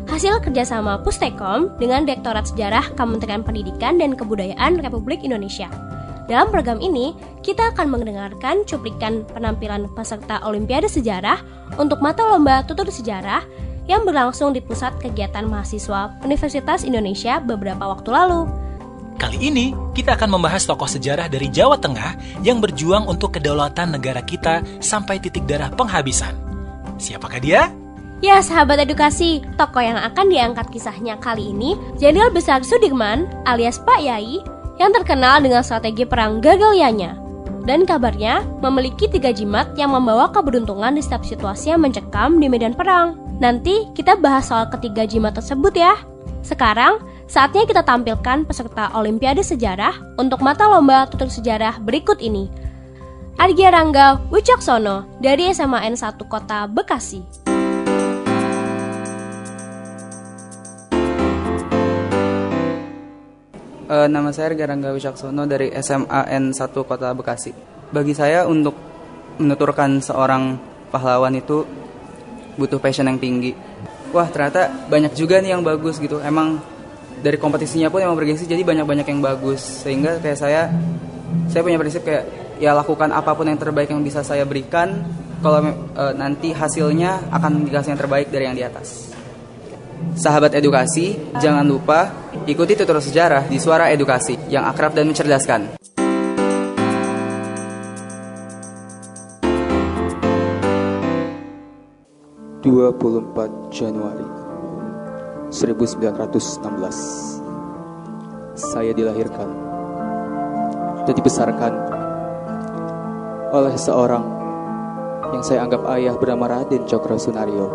Hasil 0.07 0.39
kerjasama 0.39 0.95
Pustekom 1.03 1.75
dengan 1.75 2.07
Direktorat 2.07 2.47
Sejarah 2.47 2.87
Kementerian 2.95 3.43
Pendidikan 3.43 3.99
dan 3.99 4.15
Kebudayaan 4.15 4.79
Republik 4.79 5.27
Indonesia. 5.27 5.67
Dalam 6.31 6.55
program 6.55 6.79
ini, 6.79 7.19
kita 7.43 7.75
akan 7.75 7.91
mendengarkan 7.91 8.63
cuplikan 8.63 9.27
penampilan 9.35 9.91
peserta 9.91 10.39
Olimpiade 10.47 10.87
Sejarah 10.87 11.43
untuk 11.75 11.99
mata 11.99 12.23
lomba 12.31 12.63
Tutur 12.63 12.87
Sejarah 12.87 13.43
yang 13.91 14.07
berlangsung 14.07 14.55
di 14.55 14.63
Pusat 14.63 15.03
Kegiatan 15.03 15.43
Mahasiswa 15.43 16.15
Universitas 16.23 16.87
Indonesia 16.87 17.43
beberapa 17.43 17.91
waktu 17.91 18.07
lalu. 18.07 18.47
Kali 19.19 19.51
ini 19.51 19.75
kita 19.91 20.15
akan 20.15 20.39
membahas 20.39 20.63
tokoh 20.63 20.87
sejarah 20.87 21.27
dari 21.27 21.51
Jawa 21.51 21.75
Tengah 21.75 22.39
yang 22.39 22.63
berjuang 22.63 23.03
untuk 23.03 23.35
kedaulatan 23.35 23.99
negara 23.99 24.23
kita 24.23 24.63
sampai 24.79 25.19
titik 25.19 25.43
darah 25.43 25.67
penghabisan. 25.67 26.52
Siapakah 26.97 27.41
dia? 27.41 27.71
Ya 28.23 28.39
sahabat 28.39 28.79
edukasi, 28.79 29.43
tokoh 29.59 29.83
yang 29.83 29.99
akan 29.99 30.31
diangkat 30.31 30.71
kisahnya 30.71 31.19
kali 31.19 31.51
ini 31.51 31.75
Jenderal 31.99 32.31
Besar 32.31 32.63
Sudirman 32.63 33.27
alias 33.43 33.83
Pak 33.83 33.99
Yai 33.99 34.39
yang 34.79 34.95
terkenal 34.95 35.43
dengan 35.43 35.59
strategi 35.59 36.07
perang 36.07 36.39
Gagalyanya. 36.39 37.19
Dan 37.63 37.83
kabarnya 37.87 38.43
memiliki 38.59 39.07
tiga 39.07 39.31
jimat 39.31 39.71
yang 39.79 39.95
membawa 39.95 40.31
keberuntungan 40.31 40.95
di 40.95 41.03
setiap 41.03 41.23
situasi 41.23 41.75
yang 41.75 41.83
mencekam 41.83 42.39
di 42.39 42.47
medan 42.47 42.75
perang. 42.75 43.19
Nanti 43.39 43.87
kita 43.95 44.19
bahas 44.19 44.51
soal 44.51 44.67
ketiga 44.71 45.07
jimat 45.07 45.35
tersebut 45.35 45.71
ya. 45.75 45.95
Sekarang, 46.43 46.99
saatnya 47.27 47.63
kita 47.63 47.83
tampilkan 47.87 48.43
peserta 48.43 48.91
Olimpiade 48.95 49.39
Sejarah 49.43 49.95
untuk 50.19 50.43
mata 50.43 50.67
lomba 50.67 51.07
tutur 51.07 51.31
sejarah 51.31 51.79
berikut 51.79 52.19
ini. 52.19 52.51
Argia 53.33 53.73
Rangga 53.73 54.21
Wicaksono 54.29 55.17
dari 55.17 55.49
SMA 55.49 55.81
N 55.89 55.97
1 55.97 56.21
Kota 56.29 56.69
Bekasi. 56.69 57.21
Uh, 63.89 64.05
nama 64.05 64.29
saya 64.29 64.53
Argia 64.53 64.69
Rangga 64.69 64.93
Wicaksono 64.93 65.49
dari 65.49 65.73
SMA 65.81 66.21
N 66.29 66.53
1 66.53 66.61
Kota 66.85 67.09
Bekasi. 67.17 67.49
Bagi 67.89 68.13
saya 68.13 68.45
untuk 68.45 68.77
menuturkan 69.41 69.97
seorang 69.97 70.61
pahlawan 70.93 71.33
itu 71.33 71.65
butuh 72.53 72.77
passion 72.77 73.09
yang 73.09 73.17
tinggi. 73.17 73.57
Wah 74.13 74.29
ternyata 74.29 74.69
banyak 74.93 75.17
juga 75.17 75.41
nih 75.41 75.57
yang 75.57 75.65
bagus 75.65 75.97
gitu. 75.97 76.21
Emang 76.21 76.61
dari 77.25 77.41
kompetisinya 77.41 77.89
pun 77.89 78.05
emang 78.05 78.13
bergengsi 78.13 78.45
jadi 78.45 78.61
banyak-banyak 78.61 79.09
yang 79.09 79.25
bagus. 79.25 79.81
Sehingga 79.81 80.21
kayak 80.21 80.37
saya, 80.37 80.69
saya 81.49 81.65
punya 81.65 81.81
prinsip 81.81 82.05
kayak 82.05 82.43
ya 82.63 82.71
lakukan 82.71 83.11
apa 83.11 83.35
pun 83.35 83.43
yang 83.43 83.59
terbaik 83.59 83.91
yang 83.91 83.99
bisa 83.99 84.23
saya 84.23 84.47
berikan. 84.47 85.03
Kalau 85.43 85.59
e, 85.91 86.03
nanti 86.15 86.55
hasilnya 86.55 87.27
akan 87.27 87.67
dikasih 87.67 87.91
yang 87.91 87.99
terbaik 87.99 88.31
dari 88.31 88.47
yang 88.47 88.55
di 88.55 88.63
atas. 88.63 89.11
Sahabat 90.15 90.55
edukasi, 90.55 91.19
jangan 91.43 91.67
lupa 91.67 92.31
ikuti 92.47 92.79
tutur 92.79 93.03
sejarah 93.03 93.51
di 93.51 93.59
Suara 93.59 93.91
Edukasi 93.91 94.39
yang 94.47 94.63
akrab 94.63 94.95
dan 94.95 95.11
mencerdaskan. 95.11 95.75
24 102.63 103.75
Januari 103.75 104.23
1916 105.51 106.63
Saya 108.55 108.95
dilahirkan 108.95 109.49
dan 111.03 111.13
dibesarkan 111.19 111.92
oleh 113.53 113.77
seorang 113.77 114.25
yang 115.29 115.45
saya 115.45 115.61
anggap 115.61 115.85
ayah 115.93 116.17
bernama 116.17 116.49
Raden 116.49 116.89
Cokro 116.89 117.21
Sunario 117.21 117.69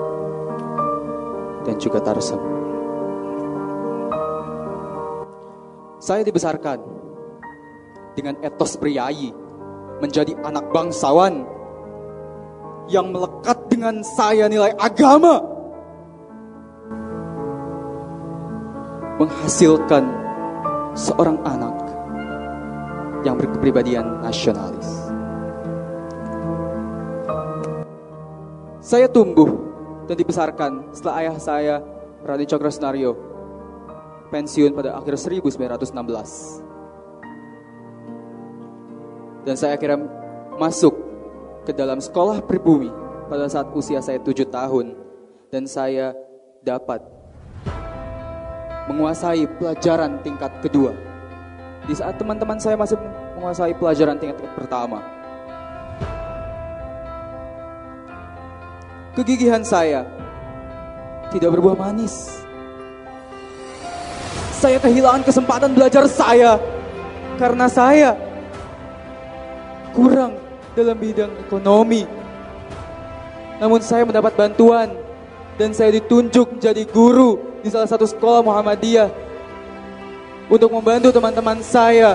dan 1.63 1.79
juga 1.79 2.03
Tarsem. 2.03 2.43
Saya 6.03 6.27
dibesarkan 6.27 6.83
dengan 8.19 8.35
etos 8.43 8.75
priayi 8.75 9.31
menjadi 10.03 10.35
anak 10.43 10.67
bangsawan 10.75 11.47
yang 12.91 13.15
melekat 13.15 13.59
dengan 13.71 14.03
saya 14.03 14.51
nilai 14.51 14.75
agama 14.83 15.39
menghasilkan 19.23 20.11
seorang 20.99 21.39
anak 21.47 21.75
yang 23.23 23.39
berkepribadian 23.39 24.23
nasionalis. 24.23 24.98
Saya 28.89 29.05
tumbuh 29.05 29.53
dan 30.09 30.17
dibesarkan 30.17 30.97
setelah 30.97 31.21
ayah 31.21 31.37
saya, 31.37 31.77
Radhi 32.25 32.49
Cokro 32.49 32.73
Senario, 32.73 33.13
pensiun 34.33 34.73
pada 34.73 34.97
akhir 34.97 35.21
1916. 35.21 36.65
Dan 39.45 39.61
saya 39.61 39.77
akhirnya 39.77 40.09
masuk 40.57 40.97
ke 41.69 41.77
dalam 41.77 42.01
sekolah 42.01 42.41
pribumi 42.41 42.89
pada 43.29 43.45
saat 43.45 43.69
usia 43.77 44.01
saya 44.01 44.25
tujuh 44.25 44.49
tahun 44.49 44.97
dan 45.53 45.69
saya 45.69 46.17
dapat 46.65 47.05
menguasai 48.89 49.45
pelajaran 49.61 50.17
tingkat 50.25 50.65
kedua. 50.65 50.97
Di 51.85 51.93
saat 51.93 52.17
teman-teman 52.17 52.57
saya 52.57 52.81
masih 52.81 52.97
menguasai 53.37 53.77
pelajaran 53.77 54.17
tingkat 54.17 54.49
pertama. 54.57 55.18
Kegigihan 59.19 59.67
saya 59.67 60.07
tidak 61.35 61.59
berbuah 61.59 61.75
manis. 61.75 62.39
Saya 64.55 64.79
kehilangan 64.79 65.27
kesempatan 65.27 65.75
belajar 65.75 66.07
saya 66.07 66.55
karena 67.35 67.67
saya 67.67 68.15
kurang 69.91 70.39
dalam 70.79 70.95
bidang 70.95 71.35
ekonomi. 71.43 72.07
Namun 73.59 73.83
saya 73.83 74.07
mendapat 74.07 74.39
bantuan 74.39 74.95
dan 75.59 75.75
saya 75.75 75.99
ditunjuk 75.99 76.55
menjadi 76.55 76.87
guru 76.87 77.59
di 77.67 77.75
salah 77.75 77.91
satu 77.91 78.07
sekolah 78.07 78.47
Muhammadiyah 78.47 79.11
untuk 80.47 80.71
membantu 80.71 81.11
teman-teman 81.11 81.59
saya. 81.67 82.15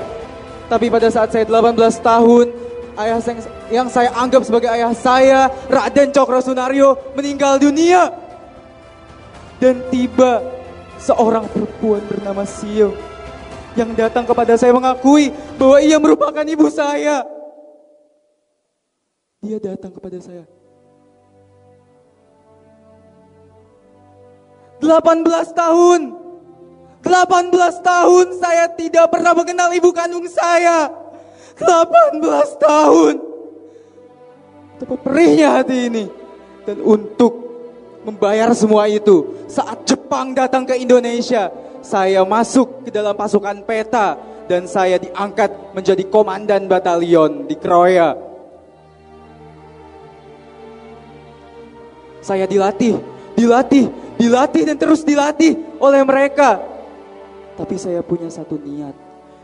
Tapi 0.71 0.87
pada 0.87 1.11
saat 1.11 1.35
saya 1.35 1.43
18 1.43 1.75
tahun, 1.99 2.62
ayah 2.97 3.19
saya, 3.21 3.39
yang 3.69 3.87
saya 3.89 4.09
anggap 4.13 4.41
sebagai 4.45 4.69
ayah 4.69 4.93
saya, 4.93 5.49
Raden 5.69 6.13
Cokro 6.13 6.39
Sunario, 6.43 6.97
meninggal 7.17 7.57
dunia. 7.57 8.13
Dan 9.57 9.79
tiba 9.87 10.43
seorang 10.99 11.47
perempuan 11.47 12.03
bernama 12.03 12.43
Sio 12.43 12.91
yang 13.73 13.91
datang 13.97 14.27
kepada 14.27 14.53
saya 14.59 14.75
mengakui 14.75 15.33
bahwa 15.57 15.77
ia 15.81 15.97
merupakan 15.97 16.45
ibu 16.45 16.67
saya. 16.69 17.25
Dia 19.43 19.59
datang 19.59 19.91
kepada 19.91 20.19
saya. 20.23 20.47
18 24.79 25.23
tahun. 25.51 26.01
18 27.03 27.83
tahun 27.83 28.25
saya 28.39 28.65
tidak 28.79 29.11
pernah 29.11 29.35
mengenal 29.35 29.69
ibu 29.75 29.91
kandung 29.91 30.23
saya. 30.31 31.02
18 31.63 32.63
tahun. 32.63 33.15
Betapa 34.77 34.95
perihnya 34.99 35.47
hati 35.59 35.77
ini. 35.87 36.05
Dan 36.63 36.79
untuk 36.83 37.33
membayar 38.07 38.51
semua 38.55 38.87
itu, 38.87 39.47
saat 39.47 39.83
Jepang 39.87 40.31
datang 40.35 40.63
ke 40.63 40.75
Indonesia, 40.79 41.51
saya 41.83 42.23
masuk 42.23 42.87
ke 42.87 42.89
dalam 42.91 43.15
pasukan 43.15 43.63
peta 43.67 44.15
dan 44.47 44.67
saya 44.67 44.99
diangkat 44.99 45.75
menjadi 45.75 46.03
komandan 46.07 46.67
batalion 46.67 47.47
di 47.47 47.55
Kroya 47.59 48.33
Saya 52.23 52.47
dilatih, 52.47 53.03
dilatih, 53.35 53.91
dilatih 54.15 54.63
dan 54.63 54.79
terus 54.79 55.03
dilatih 55.03 55.59
oleh 55.75 56.01
mereka. 56.07 56.63
Tapi 57.59 57.75
saya 57.75 57.99
punya 57.99 58.31
satu 58.31 58.55
niat. 58.55 58.95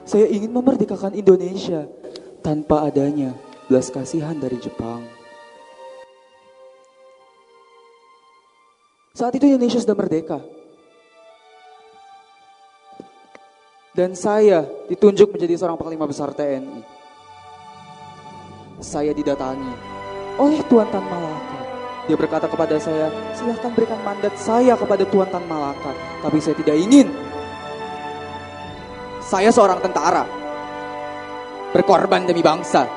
Saya 0.09 0.25
ingin 0.25 0.49
memerdekakan 0.49 1.13
Indonesia 1.13 1.85
tanpa 2.41 2.89
adanya 2.89 3.37
belas 3.69 3.93
kasihan 3.93 4.33
dari 4.33 4.57
Jepang. 4.57 5.05
Saat 9.13 9.37
itu 9.37 9.45
Indonesia 9.45 9.77
sudah 9.77 9.93
merdeka. 9.93 10.41
Dan 13.93 14.17
saya 14.17 14.65
ditunjuk 14.89 15.29
menjadi 15.29 15.61
seorang 15.61 15.77
panglima 15.77 16.09
besar 16.09 16.33
TNI. 16.33 16.81
Saya 18.81 19.13
didatangi 19.13 19.73
oleh 20.41 20.65
Tuan 20.65 20.89
Tan 20.89 21.05
Malaka 21.05 21.59
dia 22.09 22.17
berkata 22.17 22.49
kepada 22.49 22.73
saya, 22.81 23.13
silahkan 23.37 23.69
berikan 23.77 24.01
mandat 24.01 24.33
saya 24.33 24.73
kepada 24.73 25.05
Tuan 25.05 25.29
Tan 25.29 25.45
Malaka. 25.45 25.93
Tapi 26.25 26.41
saya 26.41 26.57
tidak 26.57 26.73
ingin. 26.73 27.28
Saya 29.29 29.53
seorang 29.53 29.77
tentara. 29.77 30.25
Berkorban 31.69 32.25
demi 32.25 32.41
bangsa. 32.41 32.89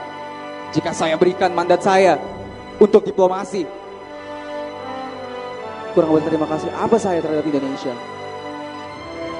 Jika 0.73 0.97
saya 0.97 1.21
berikan 1.21 1.53
mandat 1.53 1.85
saya 1.85 2.17
untuk 2.81 3.05
diplomasi. 3.05 3.69
Kurang 5.93 6.17
berterima 6.17 6.49
kasih 6.49 6.73
apa 6.73 6.97
saya 6.97 7.21
terhadap 7.21 7.45
Indonesia. 7.45 7.93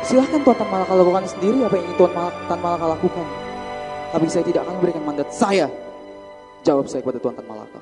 Silahkan 0.05 0.45
Tuan 0.45 0.53
Tan 0.61 0.69
Malaka 0.69 0.93
lakukan 0.93 1.25
sendiri 1.25 1.65
apa 1.65 1.81
yang 1.81 1.89
ingin 1.89 1.97
Tuan 1.97 2.13
Tan 2.29 2.61
Malaka 2.61 2.87
lakukan. 2.93 3.27
Tapi 4.13 4.27
saya 4.29 4.45
tidak 4.45 4.61
akan 4.69 4.75
memberikan 4.77 5.03
mandat 5.09 5.33
saya. 5.33 5.73
Jawab 6.61 6.93
saya 6.93 7.01
kepada 7.01 7.25
Tuan 7.25 7.33
Tan 7.33 7.49
Malaka. 7.49 7.81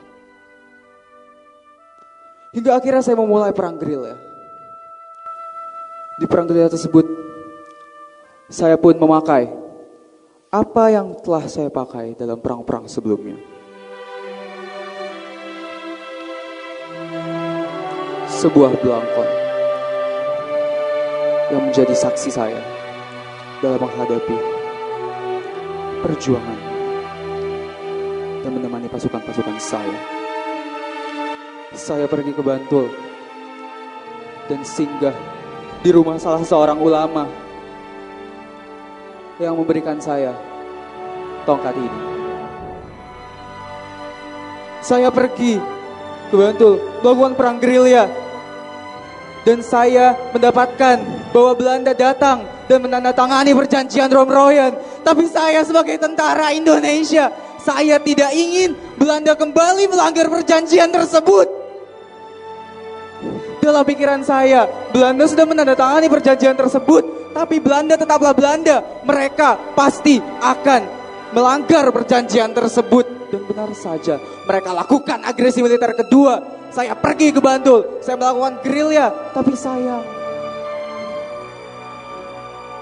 Hingga 2.54 2.78
akhirnya 2.78 3.02
saya 3.02 3.18
memulai 3.18 3.50
perang 3.50 3.74
ya. 3.82 4.14
Di 6.22 6.30
perang 6.30 6.46
gerilya 6.46 6.70
tersebut, 6.70 7.19
saya 8.50 8.74
pun 8.74 8.98
memakai. 8.98 9.46
Apa 10.50 10.90
yang 10.90 11.14
telah 11.22 11.46
saya 11.46 11.70
pakai 11.70 12.18
dalam 12.18 12.42
perang-perang 12.42 12.90
sebelumnya. 12.90 13.38
Sebuah 18.26 18.74
belangkon 18.82 19.30
yang 21.54 21.62
menjadi 21.70 21.94
saksi 21.94 22.30
saya 22.34 22.58
dalam 23.62 23.78
menghadapi 23.78 24.38
perjuangan 26.02 26.60
dan 28.42 28.50
menemani 28.50 28.90
pasukan-pasukan 28.90 29.58
saya. 29.62 29.98
Saya 31.70 32.10
pergi 32.10 32.34
ke 32.34 32.42
Bantul 32.42 32.90
dan 34.50 34.66
singgah 34.66 35.14
di 35.86 35.94
rumah 35.94 36.18
salah 36.18 36.42
seorang 36.42 36.82
ulama 36.82 37.49
yang 39.40 39.56
memberikan 39.56 39.96
saya 39.96 40.36
tongkat 41.48 41.72
ini. 41.72 42.10
saya 44.80 45.12
pergi 45.12 45.60
ke 46.32 46.34
Bantul 46.34 46.80
melakukan 47.04 47.32
perang 47.36 47.56
gerilya. 47.60 48.08
Dan 49.40 49.64
saya 49.64 50.12
mendapatkan 50.36 51.00
bahwa 51.32 51.52
Belanda 51.56 51.96
datang 51.96 52.44
dan 52.68 52.84
menandatangani 52.84 53.56
perjanjian 53.56 54.12
Romroyen. 54.12 54.76
Tapi 55.00 55.24
saya 55.32 55.64
sebagai 55.64 55.96
tentara 55.96 56.52
Indonesia, 56.52 57.32
saya 57.56 57.96
tidak 57.96 58.36
ingin 58.36 58.76
Belanda 59.00 59.32
kembali 59.32 59.88
melanggar 59.88 60.28
perjanjian 60.28 60.92
tersebut. 60.92 61.48
Dalam 63.64 63.80
pikiran 63.84 64.20
saya, 64.20 64.68
Belanda 64.92 65.24
sudah 65.24 65.48
menandatangani 65.48 66.12
perjanjian 66.12 66.56
tersebut, 66.56 67.04
tapi 67.30 67.62
Belanda 67.62 67.94
tetaplah 67.94 68.34
Belanda. 68.34 68.82
Mereka 69.06 69.74
pasti 69.78 70.18
akan 70.20 70.82
melanggar 71.34 71.86
perjanjian 71.94 72.50
tersebut. 72.50 73.30
Dan 73.30 73.46
benar 73.46 73.70
saja, 73.78 74.18
mereka 74.18 74.74
lakukan 74.74 75.22
agresi 75.22 75.62
militer 75.62 75.94
kedua. 75.94 76.58
Saya 76.70 76.94
pergi 76.94 77.34
ke 77.34 77.42
Bantul, 77.42 77.98
saya 78.02 78.14
melakukan 78.14 78.62
gerilya, 78.62 79.10
tapi 79.34 79.54
sayang. 79.54 80.02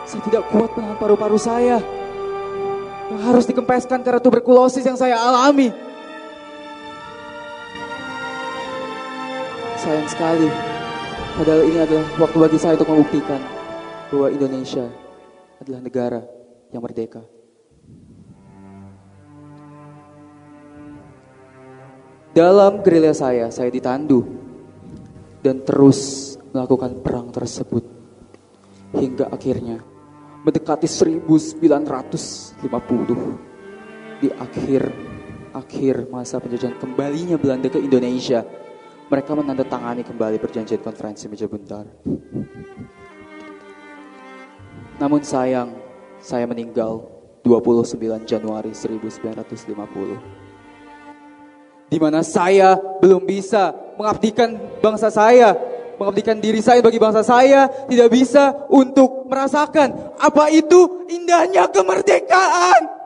Saya 0.09 0.21
tidak 0.25 0.45
kuat 0.49 0.73
menahan 0.77 0.97
paru-paru 0.97 1.37
saya. 1.37 1.81
Yang 3.09 3.23
harus 3.25 3.45
dikempeskan 3.49 4.05
karena 4.05 4.21
tuberkulosis 4.21 4.85
yang 4.85 4.97
saya 4.97 5.17
alami. 5.21 5.73
Sayang 9.81 10.09
sekali. 10.09 10.49
Padahal 11.37 11.65
ini 11.65 11.79
adalah 11.81 12.05
waktu 12.21 12.37
bagi 12.41 12.59
saya 12.61 12.77
untuk 12.77 12.89
membuktikan 12.93 13.58
bahwa 14.09 14.29
Indonesia 14.33 14.89
adalah 15.61 15.81
negara 15.85 16.21
yang 16.73 16.83
merdeka. 16.85 17.23
Dalam 22.33 22.85
gerilya 22.87 23.13
saya, 23.17 23.51
saya 23.51 23.67
ditandu 23.73 24.23
dan 25.43 25.65
terus 25.65 26.35
melakukan 26.53 27.03
perang 27.03 27.29
tersebut 27.35 27.83
hingga 28.95 29.29
akhirnya 29.29 29.83
mendekati 30.47 30.87
1950 30.89 32.63
di 34.23 34.29
akhir 34.33 34.83
akhir 35.53 36.09
masa 36.09 36.41
penjajahan 36.41 36.79
kembalinya 36.79 37.37
Belanda 37.37 37.69
ke 37.69 37.79
Indonesia 37.79 38.45
mereka 39.09 39.33
menandatangani 39.37 40.05
kembali 40.05 40.37
perjanjian 40.41 40.81
konferensi 40.81 41.29
meja 41.29 41.49
buntar 41.49 41.85
namun 44.99 45.23
sayang 45.23 45.73
saya 46.19 46.45
meninggal 46.47 47.07
29 47.47 48.27
Januari 48.27 48.75
1950 48.75 50.39
di 51.89 51.97
mana 51.97 52.21
saya 52.21 52.77
belum 53.01 53.25
bisa 53.25 53.73
mengabdikan 53.97 54.55
bangsa 54.85 55.09
saya, 55.09 55.57
mengabdikan 55.97 56.37
diri 56.39 56.61
saya 56.61 56.85
bagi 56.85 57.01
bangsa 57.01 57.25
saya, 57.25 57.67
tidak 57.89 58.09
bisa 58.13 58.69
untuk 58.69 59.25
merasakan 59.27 60.15
apa 60.21 60.53
itu 60.53 61.09
indahnya 61.09 61.67
kemerdekaan. 61.73 62.98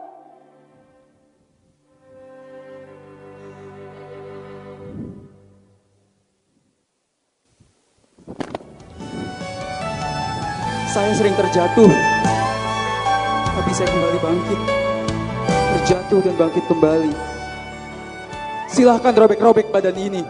Saya 10.93 11.09
sering 11.17 11.33
terjatuh, 11.33 11.89
tapi 13.49 13.71
saya 13.73 13.89
kembali 13.89 14.19
bangkit. 14.21 14.61
Terjatuh 15.49 16.21
dan 16.21 16.35
bangkit 16.37 16.65
kembali. 16.69 17.13
Silahkan 18.69 19.17
robek-robek 19.17 19.73
badan 19.73 19.97
ini. 19.97 20.21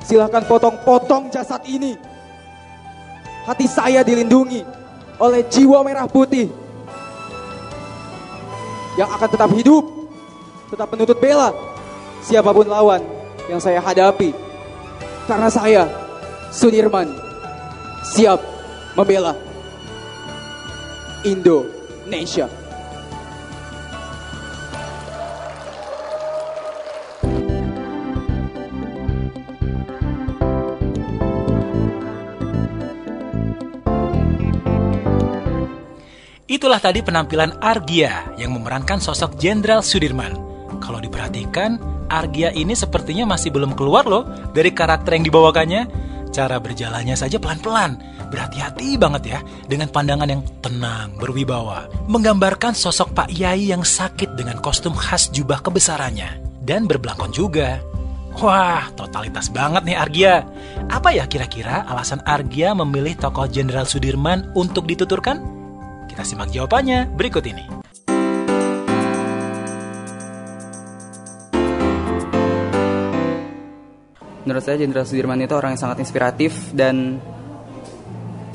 Silahkan 0.00 0.40
potong-potong 0.48 1.28
jasad 1.28 1.60
ini. 1.68 2.00
Hati 3.44 3.68
saya 3.68 4.00
dilindungi 4.00 4.64
oleh 5.20 5.44
jiwa 5.52 5.84
merah 5.84 6.08
putih. 6.08 6.48
Yang 8.96 9.10
akan 9.20 9.28
tetap 9.28 9.50
hidup, 9.52 9.84
tetap 10.72 10.88
menuntut 10.88 11.20
bela. 11.20 11.52
Siapa 12.24 12.56
pun 12.56 12.64
lawan 12.72 13.04
yang 13.52 13.60
saya 13.60 13.84
hadapi. 13.84 14.32
Karena 15.28 15.52
saya, 15.52 15.84
Sudirman, 16.48 17.12
siap 18.16 18.55
membela 18.96 19.36
Indonesia. 21.20 22.48
Itulah 36.46 36.80
tadi 36.80 37.04
penampilan 37.04 37.60
Argia 37.60 38.32
yang 38.40 38.56
memerankan 38.56 38.96
sosok 38.96 39.36
Jenderal 39.36 39.84
Sudirman. 39.84 40.32
Kalau 40.80 41.04
diperhatikan, 41.04 41.76
Argia 42.08 42.48
ini 42.48 42.72
sepertinya 42.72 43.28
masih 43.28 43.52
belum 43.52 43.76
keluar 43.76 44.08
loh 44.08 44.24
dari 44.56 44.72
karakter 44.72 45.20
yang 45.20 45.28
dibawakannya. 45.28 45.82
Cara 46.32 46.56
berjalannya 46.56 47.12
saja 47.12 47.36
pelan-pelan, 47.36 48.00
berhati-hati 48.28 48.98
banget 48.98 49.22
ya 49.36 49.38
dengan 49.66 49.88
pandangan 49.90 50.28
yang 50.28 50.42
tenang, 50.62 51.14
berwibawa. 51.16 51.88
Menggambarkan 52.10 52.74
sosok 52.74 53.14
Pak 53.14 53.28
Yai 53.32 53.70
yang 53.70 53.86
sakit 53.86 54.34
dengan 54.34 54.58
kostum 54.60 54.94
khas 54.94 55.30
jubah 55.30 55.62
kebesarannya. 55.62 56.42
Dan 56.66 56.90
berbelangkon 56.90 57.30
juga. 57.30 57.78
Wah, 58.36 58.92
totalitas 58.92 59.48
banget 59.48 59.88
nih 59.88 59.96
Argia. 59.96 60.44
Apa 60.92 61.08
ya 61.14 61.24
kira-kira 61.24 61.88
alasan 61.88 62.20
Argia 62.28 62.76
memilih 62.76 63.16
tokoh 63.16 63.48
Jenderal 63.48 63.88
Sudirman 63.88 64.52
untuk 64.52 64.84
dituturkan? 64.84 65.40
Kita 66.04 66.20
simak 66.20 66.52
jawabannya 66.52 67.08
berikut 67.16 67.46
ini. 67.48 67.64
Menurut 74.46 74.62
saya 74.62 74.78
Jenderal 74.78 75.02
Sudirman 75.02 75.42
itu 75.42 75.56
orang 75.58 75.74
yang 75.74 75.82
sangat 75.82 76.06
inspiratif 76.06 76.54
dan 76.70 77.18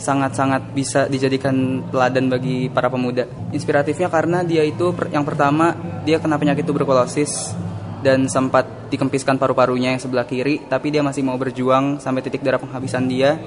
sangat-sangat 0.02 0.74
bisa 0.74 1.06
dijadikan 1.06 1.86
teladan 1.94 2.26
bagi 2.34 2.68
para 2.74 2.90
pemuda. 2.90 3.30
Inspiratifnya 3.54 4.10
karena 4.10 4.42
dia 4.42 4.66
itu 4.66 4.90
yang 5.14 5.22
pertama 5.22 5.78
dia 6.02 6.18
kena 6.18 6.42
penyakit 6.42 6.66
tuberkulosis 6.66 7.54
dan 8.02 8.26
sempat 8.26 8.66
dikempiskan 8.90 9.38
paru-parunya 9.38 9.94
yang 9.94 10.02
sebelah 10.02 10.26
kiri, 10.26 10.66
tapi 10.66 10.90
dia 10.90 11.06
masih 11.06 11.22
mau 11.22 11.38
berjuang 11.38 12.02
sampai 12.02 12.26
titik 12.26 12.42
darah 12.42 12.58
penghabisan 12.58 13.06
dia. 13.06 13.38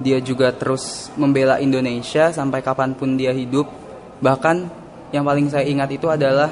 Dia 0.00 0.22
juga 0.22 0.54
terus 0.54 1.12
membela 1.18 1.60
Indonesia 1.60 2.32
sampai 2.32 2.62
kapan 2.64 2.94
pun 2.96 3.18
dia 3.18 3.34
hidup. 3.34 3.68
Bahkan 4.22 4.56
yang 5.10 5.26
paling 5.26 5.50
saya 5.50 5.66
ingat 5.66 5.90
itu 5.92 6.06
adalah 6.08 6.48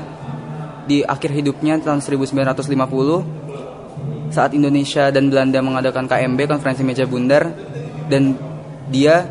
di 0.84 1.00
akhir 1.06 1.30
hidupnya 1.32 1.78
tahun 1.80 2.02
1950 2.02 2.68
saat 4.28 4.52
Indonesia 4.52 5.08
dan 5.08 5.32
Belanda 5.32 5.64
mengadakan 5.64 6.04
KMB 6.04 6.48
konferensi 6.48 6.84
meja 6.84 7.08
bundar 7.08 7.48
dan 8.08 8.36
dia 8.88 9.24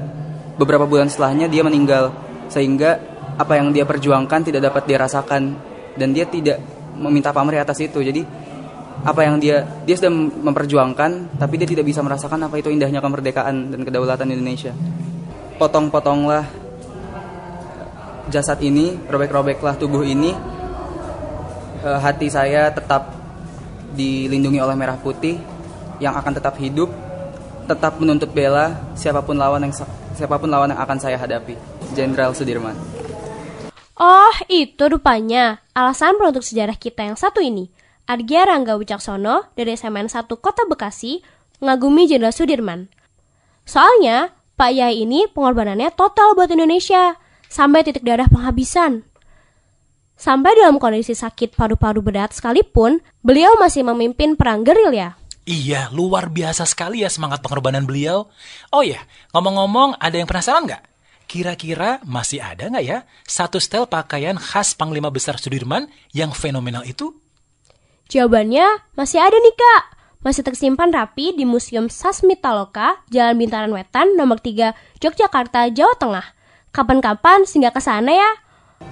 beberapa 0.58 0.90
bulan 0.90 1.10
setelahnya 1.10 1.50
dia 1.50 1.62
meninggal. 1.62 2.14
Sehingga 2.48 2.98
apa 3.38 3.60
yang 3.60 3.70
dia 3.70 3.86
perjuangkan 3.86 4.42
tidak 4.42 4.72
dapat 4.72 4.84
dirasakan 4.90 5.42
dan 5.98 6.10
dia 6.14 6.26
tidak 6.26 6.58
meminta 6.98 7.30
pamrih 7.30 7.62
atas 7.62 7.78
itu. 7.84 8.02
Jadi 8.02 8.26
apa 8.98 9.22
yang 9.22 9.38
dia 9.38 9.62
dia 9.86 9.94
sudah 9.94 10.10
memperjuangkan 10.42 11.38
tapi 11.38 11.62
dia 11.62 11.70
tidak 11.70 11.86
bisa 11.86 12.02
merasakan 12.02 12.50
apa 12.50 12.58
itu 12.58 12.74
indahnya 12.74 12.98
kemerdekaan 12.98 13.70
dan 13.74 13.82
kedaulatan 13.86 14.34
Indonesia. 14.34 14.74
Potong-potonglah 15.62 16.46
jasad 18.34 18.58
ini 18.66 18.98
robek-robeklah 19.06 19.78
tubuh 19.78 20.02
ini. 20.02 20.34
Eh, 21.78 22.00
hati 22.02 22.28
saya 22.34 22.74
tetap 22.74 23.14
dilindungi 23.94 24.58
oleh 24.62 24.74
merah 24.74 24.98
putih 24.98 25.38
yang 25.98 26.14
akan 26.14 26.34
tetap 26.38 26.58
hidup, 26.62 26.90
tetap 27.68 28.00
menuntut 28.00 28.32
bela 28.32 28.96
siapa 28.96 29.20
pun 29.20 29.36
lawan 29.36 29.68
yang 29.68 29.76
siapa 30.16 30.40
pun 30.40 30.48
lawan 30.48 30.72
yang 30.72 30.80
akan 30.80 30.98
saya 30.98 31.20
hadapi. 31.20 31.60
Jenderal 31.92 32.32
Sudirman. 32.32 32.74
Oh, 33.98 34.34
itu 34.48 34.84
rupanya 34.88 35.60
alasan 35.76 36.16
penutur 36.16 36.46
sejarah 36.46 36.78
kita 36.80 37.04
yang 37.04 37.20
satu 37.20 37.44
ini. 37.44 37.68
Argia 38.08 38.48
Rangga 38.48 38.80
Wicaksono 38.80 39.52
dari 39.58 39.76
SMN 39.76 40.08
1 40.08 40.32
Kota 40.40 40.64
Bekasi 40.64 41.20
mengagumi 41.60 42.08
Jenderal 42.08 42.32
Sudirman. 42.32 42.88
Soalnya, 43.68 44.32
Pak 44.56 44.72
Yai 44.72 45.04
ini 45.04 45.28
pengorbanannya 45.28 45.92
total 45.92 46.34
buat 46.34 46.48
Indonesia, 46.48 47.20
sampai 47.52 47.84
titik 47.84 48.08
darah 48.08 48.32
penghabisan. 48.32 49.04
Sampai 50.18 50.58
dalam 50.58 50.82
kondisi 50.82 51.14
sakit 51.14 51.54
paru-paru 51.54 52.02
berat 52.02 52.34
sekalipun, 52.34 53.04
beliau 53.22 53.60
masih 53.60 53.86
memimpin 53.86 54.34
perang 54.34 54.66
gerilya. 54.66 55.14
Iya, 55.48 55.88
luar 55.96 56.28
biasa 56.28 56.68
sekali 56.68 57.08
ya 57.08 57.10
semangat 57.10 57.40
pengorbanan 57.40 57.88
beliau. 57.88 58.28
Oh 58.68 58.84
ya, 58.84 59.00
ngomong-ngomong, 59.32 59.96
ada 59.96 60.20
yang 60.20 60.28
penasaran 60.28 60.68
nggak? 60.68 60.84
Kira-kira 61.24 62.04
masih 62.04 62.44
ada 62.44 62.68
nggak 62.68 62.84
ya 62.84 63.08
satu 63.24 63.56
stel 63.56 63.88
pakaian 63.88 64.36
khas 64.36 64.76
Panglima 64.76 65.08
Besar 65.08 65.40
Sudirman 65.40 65.88
yang 66.12 66.36
fenomenal 66.36 66.84
itu? 66.84 67.16
Jawabannya 68.12 68.92
masih 69.00 69.24
ada 69.24 69.40
nih 69.40 69.56
kak. 69.56 69.84
Masih 70.20 70.44
tersimpan 70.44 70.92
rapi 70.92 71.32
di 71.32 71.48
Museum 71.48 71.88
Sasmitaloka, 71.88 73.00
Jalan 73.08 73.40
Bintaran 73.40 73.72
Wetan, 73.72 74.20
nomor 74.20 74.44
3, 74.44 74.76
Yogyakarta, 75.00 75.72
Jawa 75.72 75.96
Tengah. 75.96 76.28
Kapan-kapan 76.76 77.48
singgah 77.48 77.72
ke 77.72 77.80
sana 77.80 78.12
ya. 78.12 78.32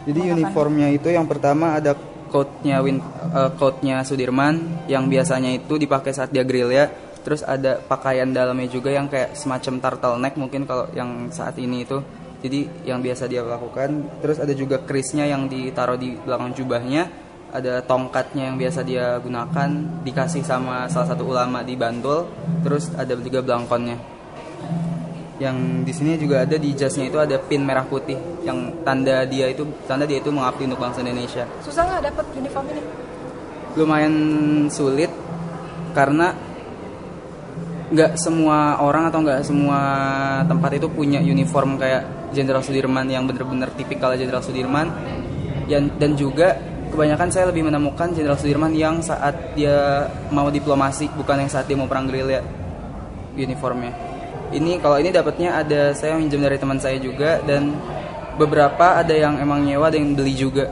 Jadi 0.07 0.31
uniformnya 0.31 0.87
itu 0.87 1.11
yang 1.11 1.27
pertama 1.27 1.75
ada 1.75 1.99
coatnya 2.29 2.81
Win, 2.81 3.01
uh, 3.01 3.51
coatnya 3.55 4.01
Sudirman 4.01 4.85
yang 4.91 5.09
biasanya 5.09 5.53
itu 5.53 5.75
dipakai 5.79 6.11
saat 6.11 6.29
dia 6.31 6.45
grill 6.45 6.71
ya. 6.71 6.89
Terus 7.25 7.41
ada 7.41 7.81
pakaian 7.81 8.29
dalamnya 8.29 8.69
juga 8.69 8.93
yang 8.93 9.09
kayak 9.09 9.33
semacam 9.33 9.81
turtleneck 9.81 10.37
mungkin 10.37 10.69
kalau 10.69 10.85
yang 10.93 11.33
saat 11.33 11.57
ini 11.57 11.81
itu. 11.81 11.97
Jadi 12.45 12.85
yang 12.85 13.01
biasa 13.01 13.25
dia 13.25 13.41
lakukan. 13.41 14.21
Terus 14.21 14.37
ada 14.37 14.53
juga 14.53 14.77
krisnya 14.85 15.25
yang 15.25 15.49
ditaruh 15.49 15.97
di 15.97 16.13
belakang 16.21 16.53
jubahnya 16.53 17.25
ada 17.55 17.79
tongkatnya 17.79 18.51
yang 18.51 18.59
biasa 18.59 18.83
dia 18.83 19.15
gunakan 19.23 19.69
dikasih 20.03 20.43
sama 20.43 20.91
salah 20.91 21.15
satu 21.15 21.23
ulama 21.23 21.63
di 21.63 21.79
Bantul 21.79 22.27
terus 22.67 22.91
ada 22.99 23.15
juga 23.15 23.39
belangkonnya 23.39 23.95
yang 25.35 25.83
di 25.83 25.91
sini 25.91 26.15
juga 26.15 26.47
ada 26.47 26.55
di 26.55 26.71
jasnya 26.71 27.11
itu 27.11 27.19
ada 27.19 27.35
pin 27.35 27.59
merah 27.59 27.83
putih. 27.83 28.15
Yang 28.47 28.71
tanda 28.87 29.27
dia 29.27 29.51
itu 29.51 29.67
tanda 29.83 30.07
dia 30.07 30.23
itu 30.23 30.31
mengabdi 30.31 30.63
untuk 30.63 30.79
bangsa 30.79 31.03
Indonesia. 31.03 31.43
Susah 31.59 31.83
nggak 31.83 32.03
dapat 32.13 32.25
uniform 32.39 32.65
ini? 32.71 32.81
Lumayan 33.75 34.15
sulit 34.71 35.11
karena 35.91 36.31
nggak 37.91 38.15
semua 38.15 38.79
orang 38.79 39.11
atau 39.11 39.19
nggak 39.21 39.41
semua 39.43 39.79
tempat 40.47 40.71
itu 40.79 40.87
punya 40.87 41.19
uniform 41.19 41.75
kayak 41.75 42.31
Jenderal 42.31 42.63
Sudirman 42.63 43.07
yang 43.11 43.27
bener-bener 43.27 43.67
tipikal 43.75 44.15
Jenderal 44.15 44.43
Sudirman. 44.43 44.87
Dan 45.67 46.11
juga 46.15 46.55
kebanyakan 46.95 47.27
saya 47.27 47.51
lebih 47.51 47.67
menemukan 47.67 48.15
Jenderal 48.15 48.39
Sudirman 48.39 48.71
yang 48.71 49.03
saat 49.03 49.51
dia 49.51 50.07
mau 50.31 50.47
diplomasi 50.47 51.11
bukan 51.11 51.43
yang 51.43 51.51
saat 51.51 51.67
dia 51.67 51.75
mau 51.75 51.91
perang 51.91 52.07
gerilya 52.07 52.39
uniformnya 53.35 54.14
ini 54.53 54.77
kalau 54.77 55.01
ini 55.01 55.09
dapatnya 55.09 55.63
ada 55.63 55.95
saya 55.95 56.19
minjem 56.19 56.43
dari 56.43 56.59
teman 56.59 56.77
saya 56.77 56.99
juga 57.01 57.41
dan 57.47 57.73
beberapa 58.35 58.99
ada 58.99 59.15
yang 59.15 59.39
emang 59.39 59.63
nyewa 59.65 59.89
ada 59.89 59.97
yang 59.97 60.13
beli 60.13 60.35
juga 60.35 60.69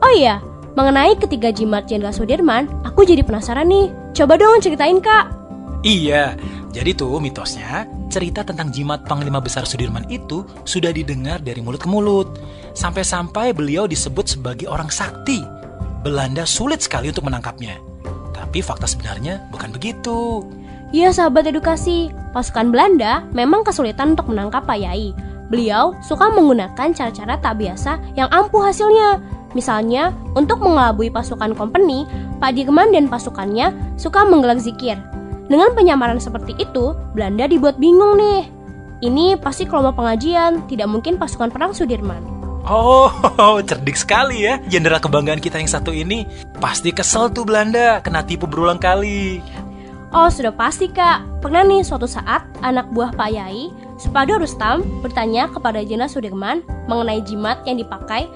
Oh 0.00 0.18
iya, 0.18 0.42
mengenai 0.74 1.14
ketiga 1.22 1.54
jimat 1.54 1.86
Jenderal 1.86 2.10
Sudirman, 2.10 2.66
aku 2.82 3.06
jadi 3.06 3.22
penasaran 3.22 3.70
nih. 3.70 3.94
Coba 4.10 4.34
dong 4.34 4.58
ceritain 4.58 4.98
kak. 4.98 5.30
Iya, 5.86 6.34
jadi 6.74 6.98
tuh 6.98 7.22
mitosnya 7.22 7.86
cerita 8.10 8.42
tentang 8.42 8.74
jimat 8.74 9.06
Panglima 9.06 9.38
Besar 9.38 9.70
Sudirman 9.70 10.02
itu 10.10 10.42
sudah 10.66 10.90
didengar 10.90 11.38
dari 11.38 11.62
mulut 11.62 11.78
ke 11.78 11.86
mulut. 11.86 12.26
Sampai-sampai 12.74 13.52
beliau 13.52 13.90
disebut 13.90 14.38
sebagai 14.38 14.70
orang 14.70 14.88
sakti. 14.88 15.42
Belanda 16.00 16.48
sulit 16.48 16.80
sekali 16.80 17.12
untuk 17.12 17.28
menangkapnya. 17.28 17.76
Tapi 18.32 18.64
fakta 18.64 18.88
sebenarnya 18.88 19.44
bukan 19.52 19.70
begitu. 19.74 20.46
Iya 20.90 21.14
sahabat 21.14 21.46
edukasi, 21.46 22.10
pasukan 22.34 22.74
Belanda 22.74 23.22
memang 23.30 23.62
kesulitan 23.62 24.18
untuk 24.18 24.32
menangkap 24.32 24.66
Pak 24.66 24.78
Yai. 24.80 25.14
Beliau 25.50 25.94
suka 26.02 26.30
menggunakan 26.30 26.94
cara-cara 26.94 27.38
tak 27.38 27.58
biasa 27.58 27.98
yang 28.14 28.30
ampuh 28.30 28.62
hasilnya. 28.62 29.22
Misalnya, 29.50 30.14
untuk 30.38 30.62
mengelabui 30.62 31.10
pasukan 31.10 31.58
kompeni, 31.58 32.06
Pak 32.38 32.54
Dirman 32.54 32.94
dan 32.94 33.10
pasukannya 33.10 33.74
suka 33.98 34.22
menggelar 34.22 34.62
zikir 34.62 34.94
dengan 35.50 35.74
penyamaran 35.74 36.22
seperti 36.22 36.54
itu, 36.62 36.94
Belanda 37.10 37.50
dibuat 37.50 37.74
bingung 37.82 38.14
nih. 38.14 38.46
Ini 39.02 39.34
pasti 39.42 39.66
kelompok 39.66 39.98
pengajian, 39.98 40.62
tidak 40.70 40.86
mungkin 40.86 41.18
pasukan 41.18 41.50
perang 41.50 41.74
Sudirman. 41.74 42.22
Oh, 42.66 43.08
cerdik 43.68 43.96
sekali 43.96 44.44
ya 44.44 44.60
jenderal 44.68 45.00
kebanggaan 45.00 45.40
kita 45.40 45.56
yang 45.56 45.70
satu 45.70 45.92
ini. 45.94 46.28
Pasti 46.60 46.92
kesel 46.92 47.32
tuh 47.32 47.48
Belanda, 47.48 48.04
kena 48.04 48.20
tipu 48.24 48.44
berulang 48.44 48.76
kali. 48.76 49.40
Oh, 50.10 50.26
sudah 50.26 50.50
pasti 50.50 50.90
kak. 50.90 51.22
Pernah 51.38 51.62
nih 51.62 51.86
suatu 51.86 52.04
saat 52.04 52.42
anak 52.66 52.90
buah 52.90 53.14
Pak 53.14 53.30
Yai, 53.30 53.70
Supado 53.94 54.36
Rustam, 54.42 54.82
bertanya 55.00 55.46
kepada 55.46 55.80
Jenderal 55.86 56.10
Sudirman 56.10 56.66
mengenai 56.90 57.22
jimat 57.22 57.62
yang 57.62 57.78
dipakai 57.78 58.26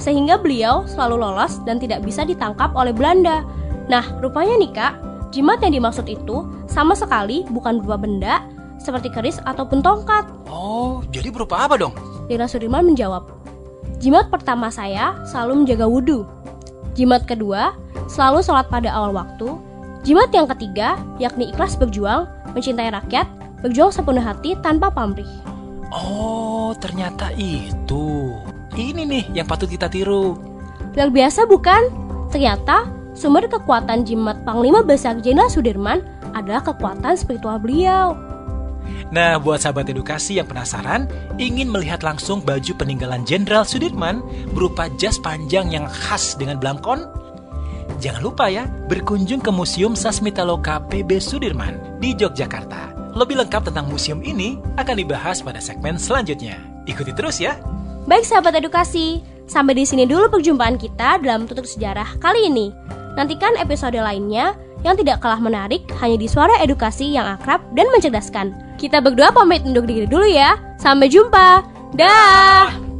sehingga 0.00 0.40
beliau 0.40 0.88
selalu 0.88 1.20
lolos 1.20 1.60
dan 1.68 1.76
tidak 1.76 2.00
bisa 2.00 2.24
ditangkap 2.24 2.72
oleh 2.72 2.96
Belanda. 2.96 3.44
Nah, 3.92 4.08
rupanya 4.24 4.56
nih 4.56 4.72
kak, 4.72 4.94
Jimat 5.32 5.64
yang 5.64 5.72
dimaksud 5.72 6.04
itu 6.12 6.44
sama 6.68 6.92
sekali 6.92 7.48
bukan 7.48 7.80
berupa 7.80 8.04
benda 8.04 8.44
seperti 8.76 9.08
keris 9.08 9.40
ataupun 9.48 9.80
tongkat. 9.80 10.28
Oh, 10.52 11.00
jadi 11.08 11.32
berupa 11.32 11.64
apa 11.64 11.80
dong? 11.80 11.96
Dina 12.28 12.44
Sudirman 12.44 12.84
menjawab, 12.84 13.24
Jimat 14.02 14.34
pertama 14.34 14.66
saya 14.66 15.14
selalu 15.30 15.62
menjaga 15.62 15.86
wudhu. 15.86 16.26
Jimat 16.98 17.22
kedua 17.22 17.78
selalu 18.10 18.42
sholat 18.42 18.66
pada 18.66 18.90
awal 18.90 19.14
waktu. 19.14 19.54
Jimat 20.02 20.34
yang 20.34 20.50
ketiga 20.50 20.98
yakni 21.22 21.54
ikhlas 21.54 21.78
berjuang, 21.78 22.26
mencintai 22.50 22.90
rakyat, 22.90 23.30
berjuang 23.62 23.94
sepenuh 23.94 24.18
hati 24.18 24.58
tanpa 24.58 24.90
pamrih. 24.90 25.30
Oh, 25.94 26.74
ternyata 26.82 27.30
itu. 27.38 28.34
Ini 28.74 29.06
nih 29.06 29.24
yang 29.38 29.46
patut 29.46 29.70
kita 29.70 29.86
tiru. 29.86 30.34
Luar 30.98 31.14
biasa 31.14 31.46
bukan? 31.46 31.86
Ternyata 32.34 32.90
Sumber 33.12 33.44
kekuatan 33.46 34.08
jimat 34.08 34.40
Panglima 34.42 34.80
Besar 34.80 35.20
Jenderal 35.20 35.52
Sudirman 35.52 36.02
adalah 36.34 36.64
kekuatan 36.64 37.14
spiritual 37.14 37.60
beliau. 37.62 38.31
Nah, 39.12 39.36
buat 39.36 39.60
sahabat 39.60 39.92
edukasi 39.92 40.40
yang 40.40 40.48
penasaran, 40.48 41.04
ingin 41.36 41.68
melihat 41.68 42.00
langsung 42.00 42.40
baju 42.40 42.72
peninggalan 42.76 43.28
Jenderal 43.28 43.68
Sudirman 43.68 44.24
berupa 44.56 44.88
jas 44.96 45.20
panjang 45.20 45.68
yang 45.68 45.84
khas 45.84 46.34
dengan 46.40 46.56
belangkon? 46.56 47.04
Jangan 48.00 48.22
lupa 48.24 48.48
ya, 48.48 48.66
berkunjung 48.88 49.44
ke 49.44 49.50
Museum 49.52 49.92
Sasmitaloka 49.92 50.82
PB 50.88 51.20
Sudirman 51.20 52.00
di 52.00 52.16
Yogyakarta. 52.16 53.12
Lebih 53.12 53.44
lengkap 53.44 53.68
tentang 53.68 53.86
museum 53.92 54.24
ini 54.24 54.56
akan 54.80 54.96
dibahas 54.96 55.44
pada 55.44 55.60
segmen 55.60 56.00
selanjutnya. 56.00 56.56
Ikuti 56.88 57.12
terus 57.12 57.36
ya. 57.36 57.60
Baik 58.08 58.24
sahabat 58.24 58.56
edukasi, 58.58 59.20
sampai 59.44 59.76
di 59.76 59.84
sini 59.84 60.08
dulu 60.08 60.32
perjumpaan 60.32 60.80
kita 60.80 61.20
dalam 61.20 61.44
tutur 61.44 61.68
sejarah 61.68 62.16
kali 62.18 62.48
ini. 62.48 62.72
Nantikan 63.14 63.54
episode 63.60 64.00
lainnya 64.00 64.56
yang 64.82 64.96
tidak 64.98 65.22
kalah 65.22 65.38
menarik 65.38 65.84
hanya 66.02 66.16
di 66.18 66.26
suara 66.26 66.58
edukasi 66.64 67.12
yang 67.14 67.38
akrab 67.38 67.62
dan 67.76 67.86
mencerdaskan. 67.92 68.71
Kita 68.82 68.98
berdua 68.98 69.30
pamit 69.30 69.62
undur 69.62 69.86
diri 69.86 70.10
dulu 70.10 70.26
ya. 70.26 70.58
Sampai 70.74 71.06
jumpa. 71.06 71.62
Dah. 71.94 72.91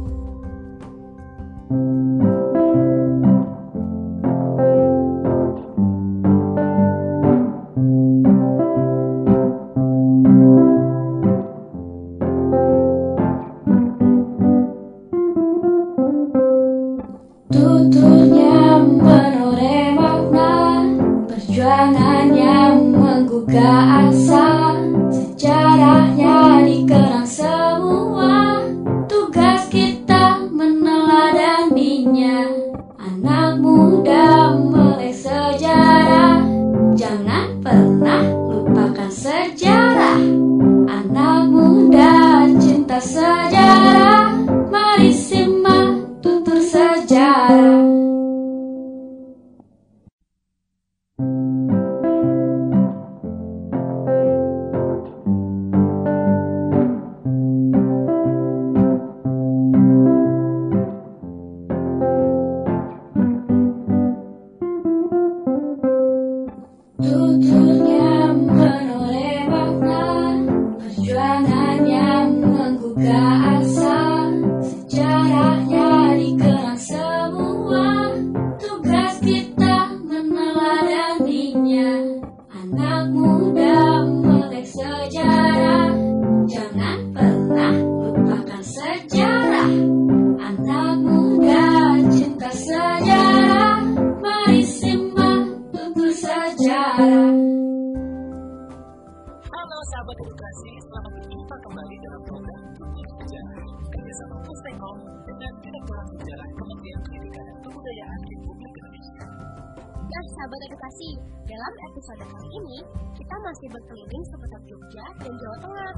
Edukasi, 110.73 111.09
dalam 111.45 111.73
episode 111.93 112.25
kali 112.25 112.49
ini 112.49 112.77
kita 113.13 113.35
masih 113.45 113.67
berkeliling 113.69 114.23
seputar 114.33 114.61
Jogja 114.65 115.05
dan 115.21 115.31
Jawa 115.37 115.57
Tengah. 115.61 115.93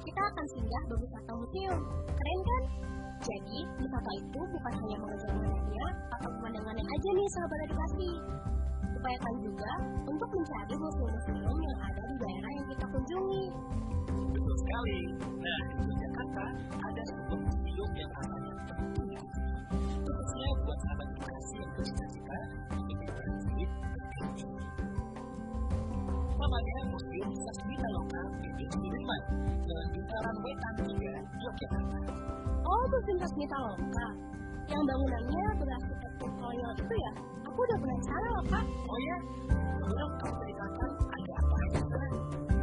Kita 0.00 0.20
akan 0.32 0.46
singgah 0.56 0.82
berwisata 0.88 1.30
museum. 1.36 1.80
Keren 2.08 2.40
kan? 2.40 2.62
Jadi, 3.20 3.58
wisata 3.84 4.10
itu 4.16 4.40
bukan 4.48 4.72
hanya 4.80 4.96
mengejar 4.96 5.30
menariknya 5.36 5.86
atau 6.08 6.28
pemandangannya 6.40 6.84
aja 6.88 7.08
nih 7.12 7.28
sahabat 7.36 7.60
edukasi. 7.68 8.10
Upayakan 8.96 9.36
juga 9.44 9.72
untuk 10.08 10.28
mencari 10.32 10.74
museum-museum 10.80 11.56
yang 11.60 11.78
ada 11.84 12.02
di 12.08 12.16
daerah 12.16 12.50
yang 12.56 12.66
kita 12.72 12.84
kunjungi. 12.88 13.44
Betul 14.08 14.54
sekali. 14.56 15.00
Nah, 15.20 15.60
di 15.68 15.82
Yogyakarta 15.84 16.44
ada 16.80 17.02
sebuah 17.12 17.40
museum 17.44 17.90
yang 17.92 18.10
penting 18.16 18.56
dikunjungi. 18.56 19.20
Khususnya 20.00 20.48
buat 20.64 20.78
sahabat 20.80 21.06
edukasi 21.12 21.54
yang 21.60 21.70
bercita-cita 21.76 22.38
Namanya 26.54 26.86
Museum 26.86 27.30
Sasmita 27.34 27.88
Lokal 27.98 28.26
Bibit 28.38 28.70
Sudirman 28.70 29.20
dengan 29.66 29.86
bintaran 29.90 30.36
Wetan 30.38 30.74
3, 30.86 31.42
Yogyakarta. 31.42 31.98
Oh, 32.62 32.82
Museum 32.94 33.18
Sasmita 33.18 33.58
Loka. 33.58 34.06
Yang 34.70 34.82
bangunannya 34.86 35.46
berarsitektur 35.58 36.30
kolonial 36.38 36.72
itu 36.78 36.94
ya? 36.94 37.12
Aku 37.50 37.58
udah 37.58 37.74
penasaran 37.82 38.30
loh, 38.38 38.46
Kak. 38.54 38.64
Oh 38.70 38.98
ya, 39.02 39.16
menurut 39.82 40.14
kamu 40.22 40.34
ceritakan 40.38 40.90
ada 40.94 41.32
apa 41.42 41.56
aja 41.58 41.80
sana? 41.90 42.08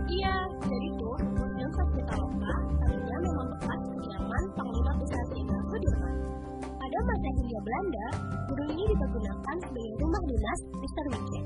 Iya, 0.07 0.35
jadi 0.63 0.87
tuh 0.95 1.15
Museum 1.35 1.71
Sasmita 1.75 2.15
Loka 2.15 2.55
tadinya 2.79 3.17
memang 3.27 3.47
bekas 3.59 3.79
kediaman 3.91 4.43
Panglima 4.55 4.91
Besar 5.03 5.23
Jenderal 5.35 5.63
Sudirman. 5.67 6.15
Pada 6.63 6.97
masa 7.03 7.27
Hindia 7.35 7.59
Belanda, 7.59 8.05
gedung 8.55 8.71
ini 8.71 8.83
dipergunakan 8.87 9.55
sebagai 9.67 9.93
rumah 9.99 10.21
dinas 10.31 10.59
Mr. 10.79 11.05
Wijen, 11.11 11.45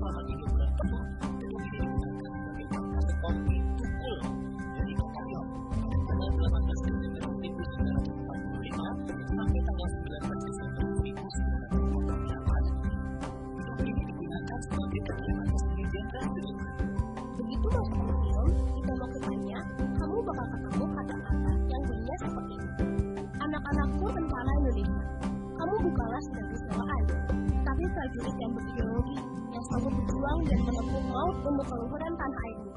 dan 30.45 30.59
menempuh 30.65 31.03
maut 31.09 31.35
untuk 31.45 31.65
keluhuran 31.69 32.13
tanah 32.17 32.39
airmu. 32.45 32.71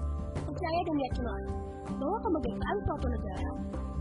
Percaya 0.45 0.81
dan 0.85 0.97
yakinlah 0.99 1.41
bahwa 1.97 2.19
kemerdekaan 2.21 2.77
suatu 2.85 3.07
negara 3.09 3.51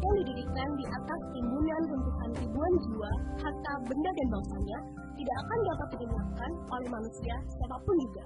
yang 0.04 0.16
didirikan 0.20 0.70
di 0.76 0.86
atas 0.88 1.20
timbunan 1.32 1.82
runtuhan 1.88 2.30
ribuan 2.44 2.74
jiwa, 2.84 3.12
harta, 3.40 3.74
benda 3.88 4.12
dan 4.12 4.28
bangsanya 4.28 4.78
tidak 5.14 5.36
akan 5.40 5.60
dapat 5.64 5.88
dihindarkan 5.96 6.52
oleh 6.68 6.90
manusia 6.92 7.36
siapa 7.48 7.78
pun 7.80 7.96
juga. 8.04 8.26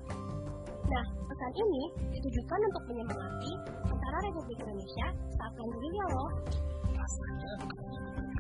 Nah, 0.88 1.05
pesan 1.27 1.51
ini 1.59 1.83
ditujukan 2.15 2.59
untuk 2.63 2.83
menyemangati 2.89 3.51
antara 3.91 4.17
Republik 4.23 4.57
Indonesia 4.63 5.07
saat 5.35 5.51
gerilya 5.53 6.05
loh. 6.15 6.31
rasanya 6.97 7.51
bukan 7.61 7.88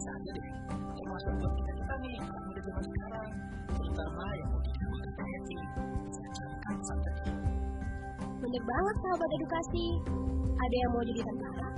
saja 0.01 0.31
deh 0.33 0.47
termasuk 0.97 1.33
buat 1.39 1.53
kita 1.55 1.71
kita 1.77 1.93
nih 2.03 2.15
zaman 2.67 2.83
sekarang 2.83 3.27
terutama 3.79 4.25
yang 4.35 4.49
sampai 6.87 7.13
Bener 8.37 8.63
banget 8.63 8.95
sahabat 9.01 9.29
edukasi. 9.41 9.85
Ada 10.57 10.75
yang 10.77 10.91
mau 10.93 11.03
jadi 11.05 11.21
tentara? 11.21 11.69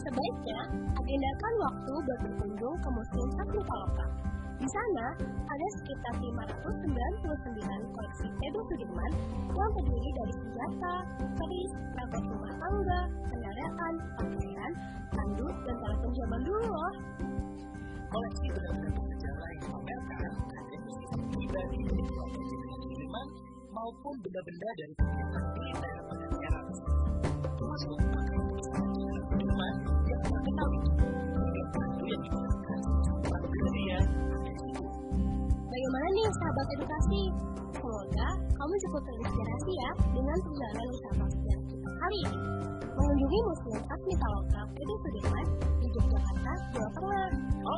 Sebaiknya 0.00 0.60
agendakan 0.96 1.52
waktu 1.60 1.92
buat 1.92 2.18
berkunjung 2.24 2.76
ke 2.80 2.88
Museum 2.88 3.30
Sasmita 3.36 3.74
Loka. 3.74 4.06
Di 4.60 4.68
sana 4.68 5.06
ada 5.24 5.66
sekitar 5.80 6.14
599 6.20 7.96
koleksi 7.96 8.26
Edo 8.28 8.60
Sudirman 8.68 9.12
yang 9.56 9.70
terdiri 9.72 10.10
dari 10.20 10.34
senjata, 10.36 10.94
keris, 11.16 11.72
perabot 11.96 12.24
rumah 12.28 12.54
tangga, 12.60 13.00
kendaraan, 13.24 13.94
pakaian, 14.20 14.72
tanduk, 15.16 15.54
dan 15.64 15.76
telepon 15.80 16.10
zaman 16.12 16.40
dulu 16.44 16.64
loh. 16.68 16.92
koleksi 18.10 18.46
benda-benda 18.52 18.90
bersejarah 18.90 19.48
yang 19.54 19.62
dipamerkan 19.64 20.32
ada 20.50 20.76
pribadi 21.30 21.78
maupun 23.80 24.12
benda-benda 24.20 24.68
dari 24.76 24.92
pemerintahan 24.92 25.44
militer 25.56 25.94
pada 26.04 26.24
tersebut 26.68 26.96
termasuk 27.56 27.96
Sudirman 29.30 29.74
yang 30.04 30.20
terkenal 30.20 30.68
hingga 30.68 31.62
baju 31.72 32.04
yang 32.04 32.20
digunakan 32.20 32.78
situ 34.60 34.84
Bagaimana 35.70 36.06
nih 36.12 36.26
sahabat 36.28 36.66
edukasi? 36.76 37.22
Semoga 37.80 38.28
kamu 38.52 38.74
cukup 38.84 39.02
terinspirasi 39.08 39.72
ya 39.72 39.90
dengan 40.12 40.36
perjalanan 40.44 40.88
wisata 40.92 41.39
kali 42.00 42.18
ini. 42.24 42.38
Mengunjungi 42.90 43.38
Museum 43.48 43.80
Sasmita 43.86 44.26
Lokal 44.28 44.66
Edo 44.76 44.94
Sudirman 45.00 45.46
di 45.80 45.86
Yogyakarta, 45.88 46.52
Jawa 46.74 46.88
Tengah. 46.90 47.28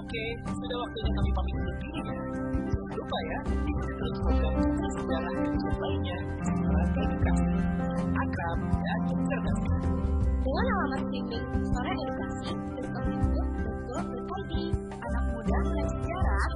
Oke, 0.02 0.24
sudah 0.50 0.76
waktunya 0.82 1.10
kami 1.14 1.30
pamit 1.30 1.54
undur 1.62 1.76
diri 1.78 2.00
ya. 2.02 2.16
Jangan 2.72 2.94
lupa 2.96 3.18
ya, 3.22 3.38
ikuti 3.52 3.92
terus 3.92 4.16
program 4.24 4.54
Cerita 4.62 4.88
Sejarah 4.98 5.34
dan 5.36 5.74
lainnya 5.78 6.18
Sejarah 6.42 6.86
Edukasi. 7.02 7.54
Akrab 8.02 8.58
dan 8.82 9.00
cerdas. 9.30 9.60
Dengan 10.42 10.66
alamat 10.74 11.00
streaming 11.06 11.44
Sore 11.70 11.92
Edukasi, 11.92 12.50
www.go.id 12.82 14.52
Anak 14.90 15.24
muda 15.30 15.56
melek 15.70 15.88
sejarah, 15.92 16.46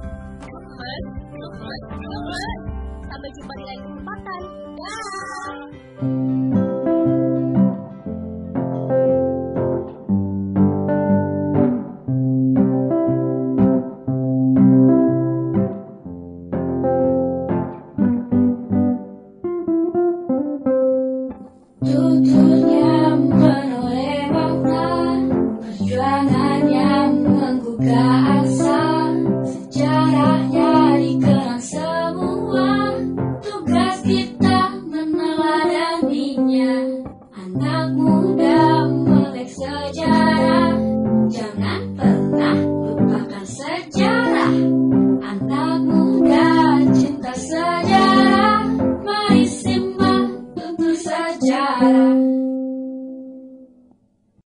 gemes, 0.43 1.05
gemes, 1.29 1.81
gemes. 1.93 2.59
Sampai 3.07 3.29
jumpa 3.31 3.53
di 3.55 3.63
lain 3.63 3.81
kesempatan. 3.87 4.41
Dah. 4.75 6.36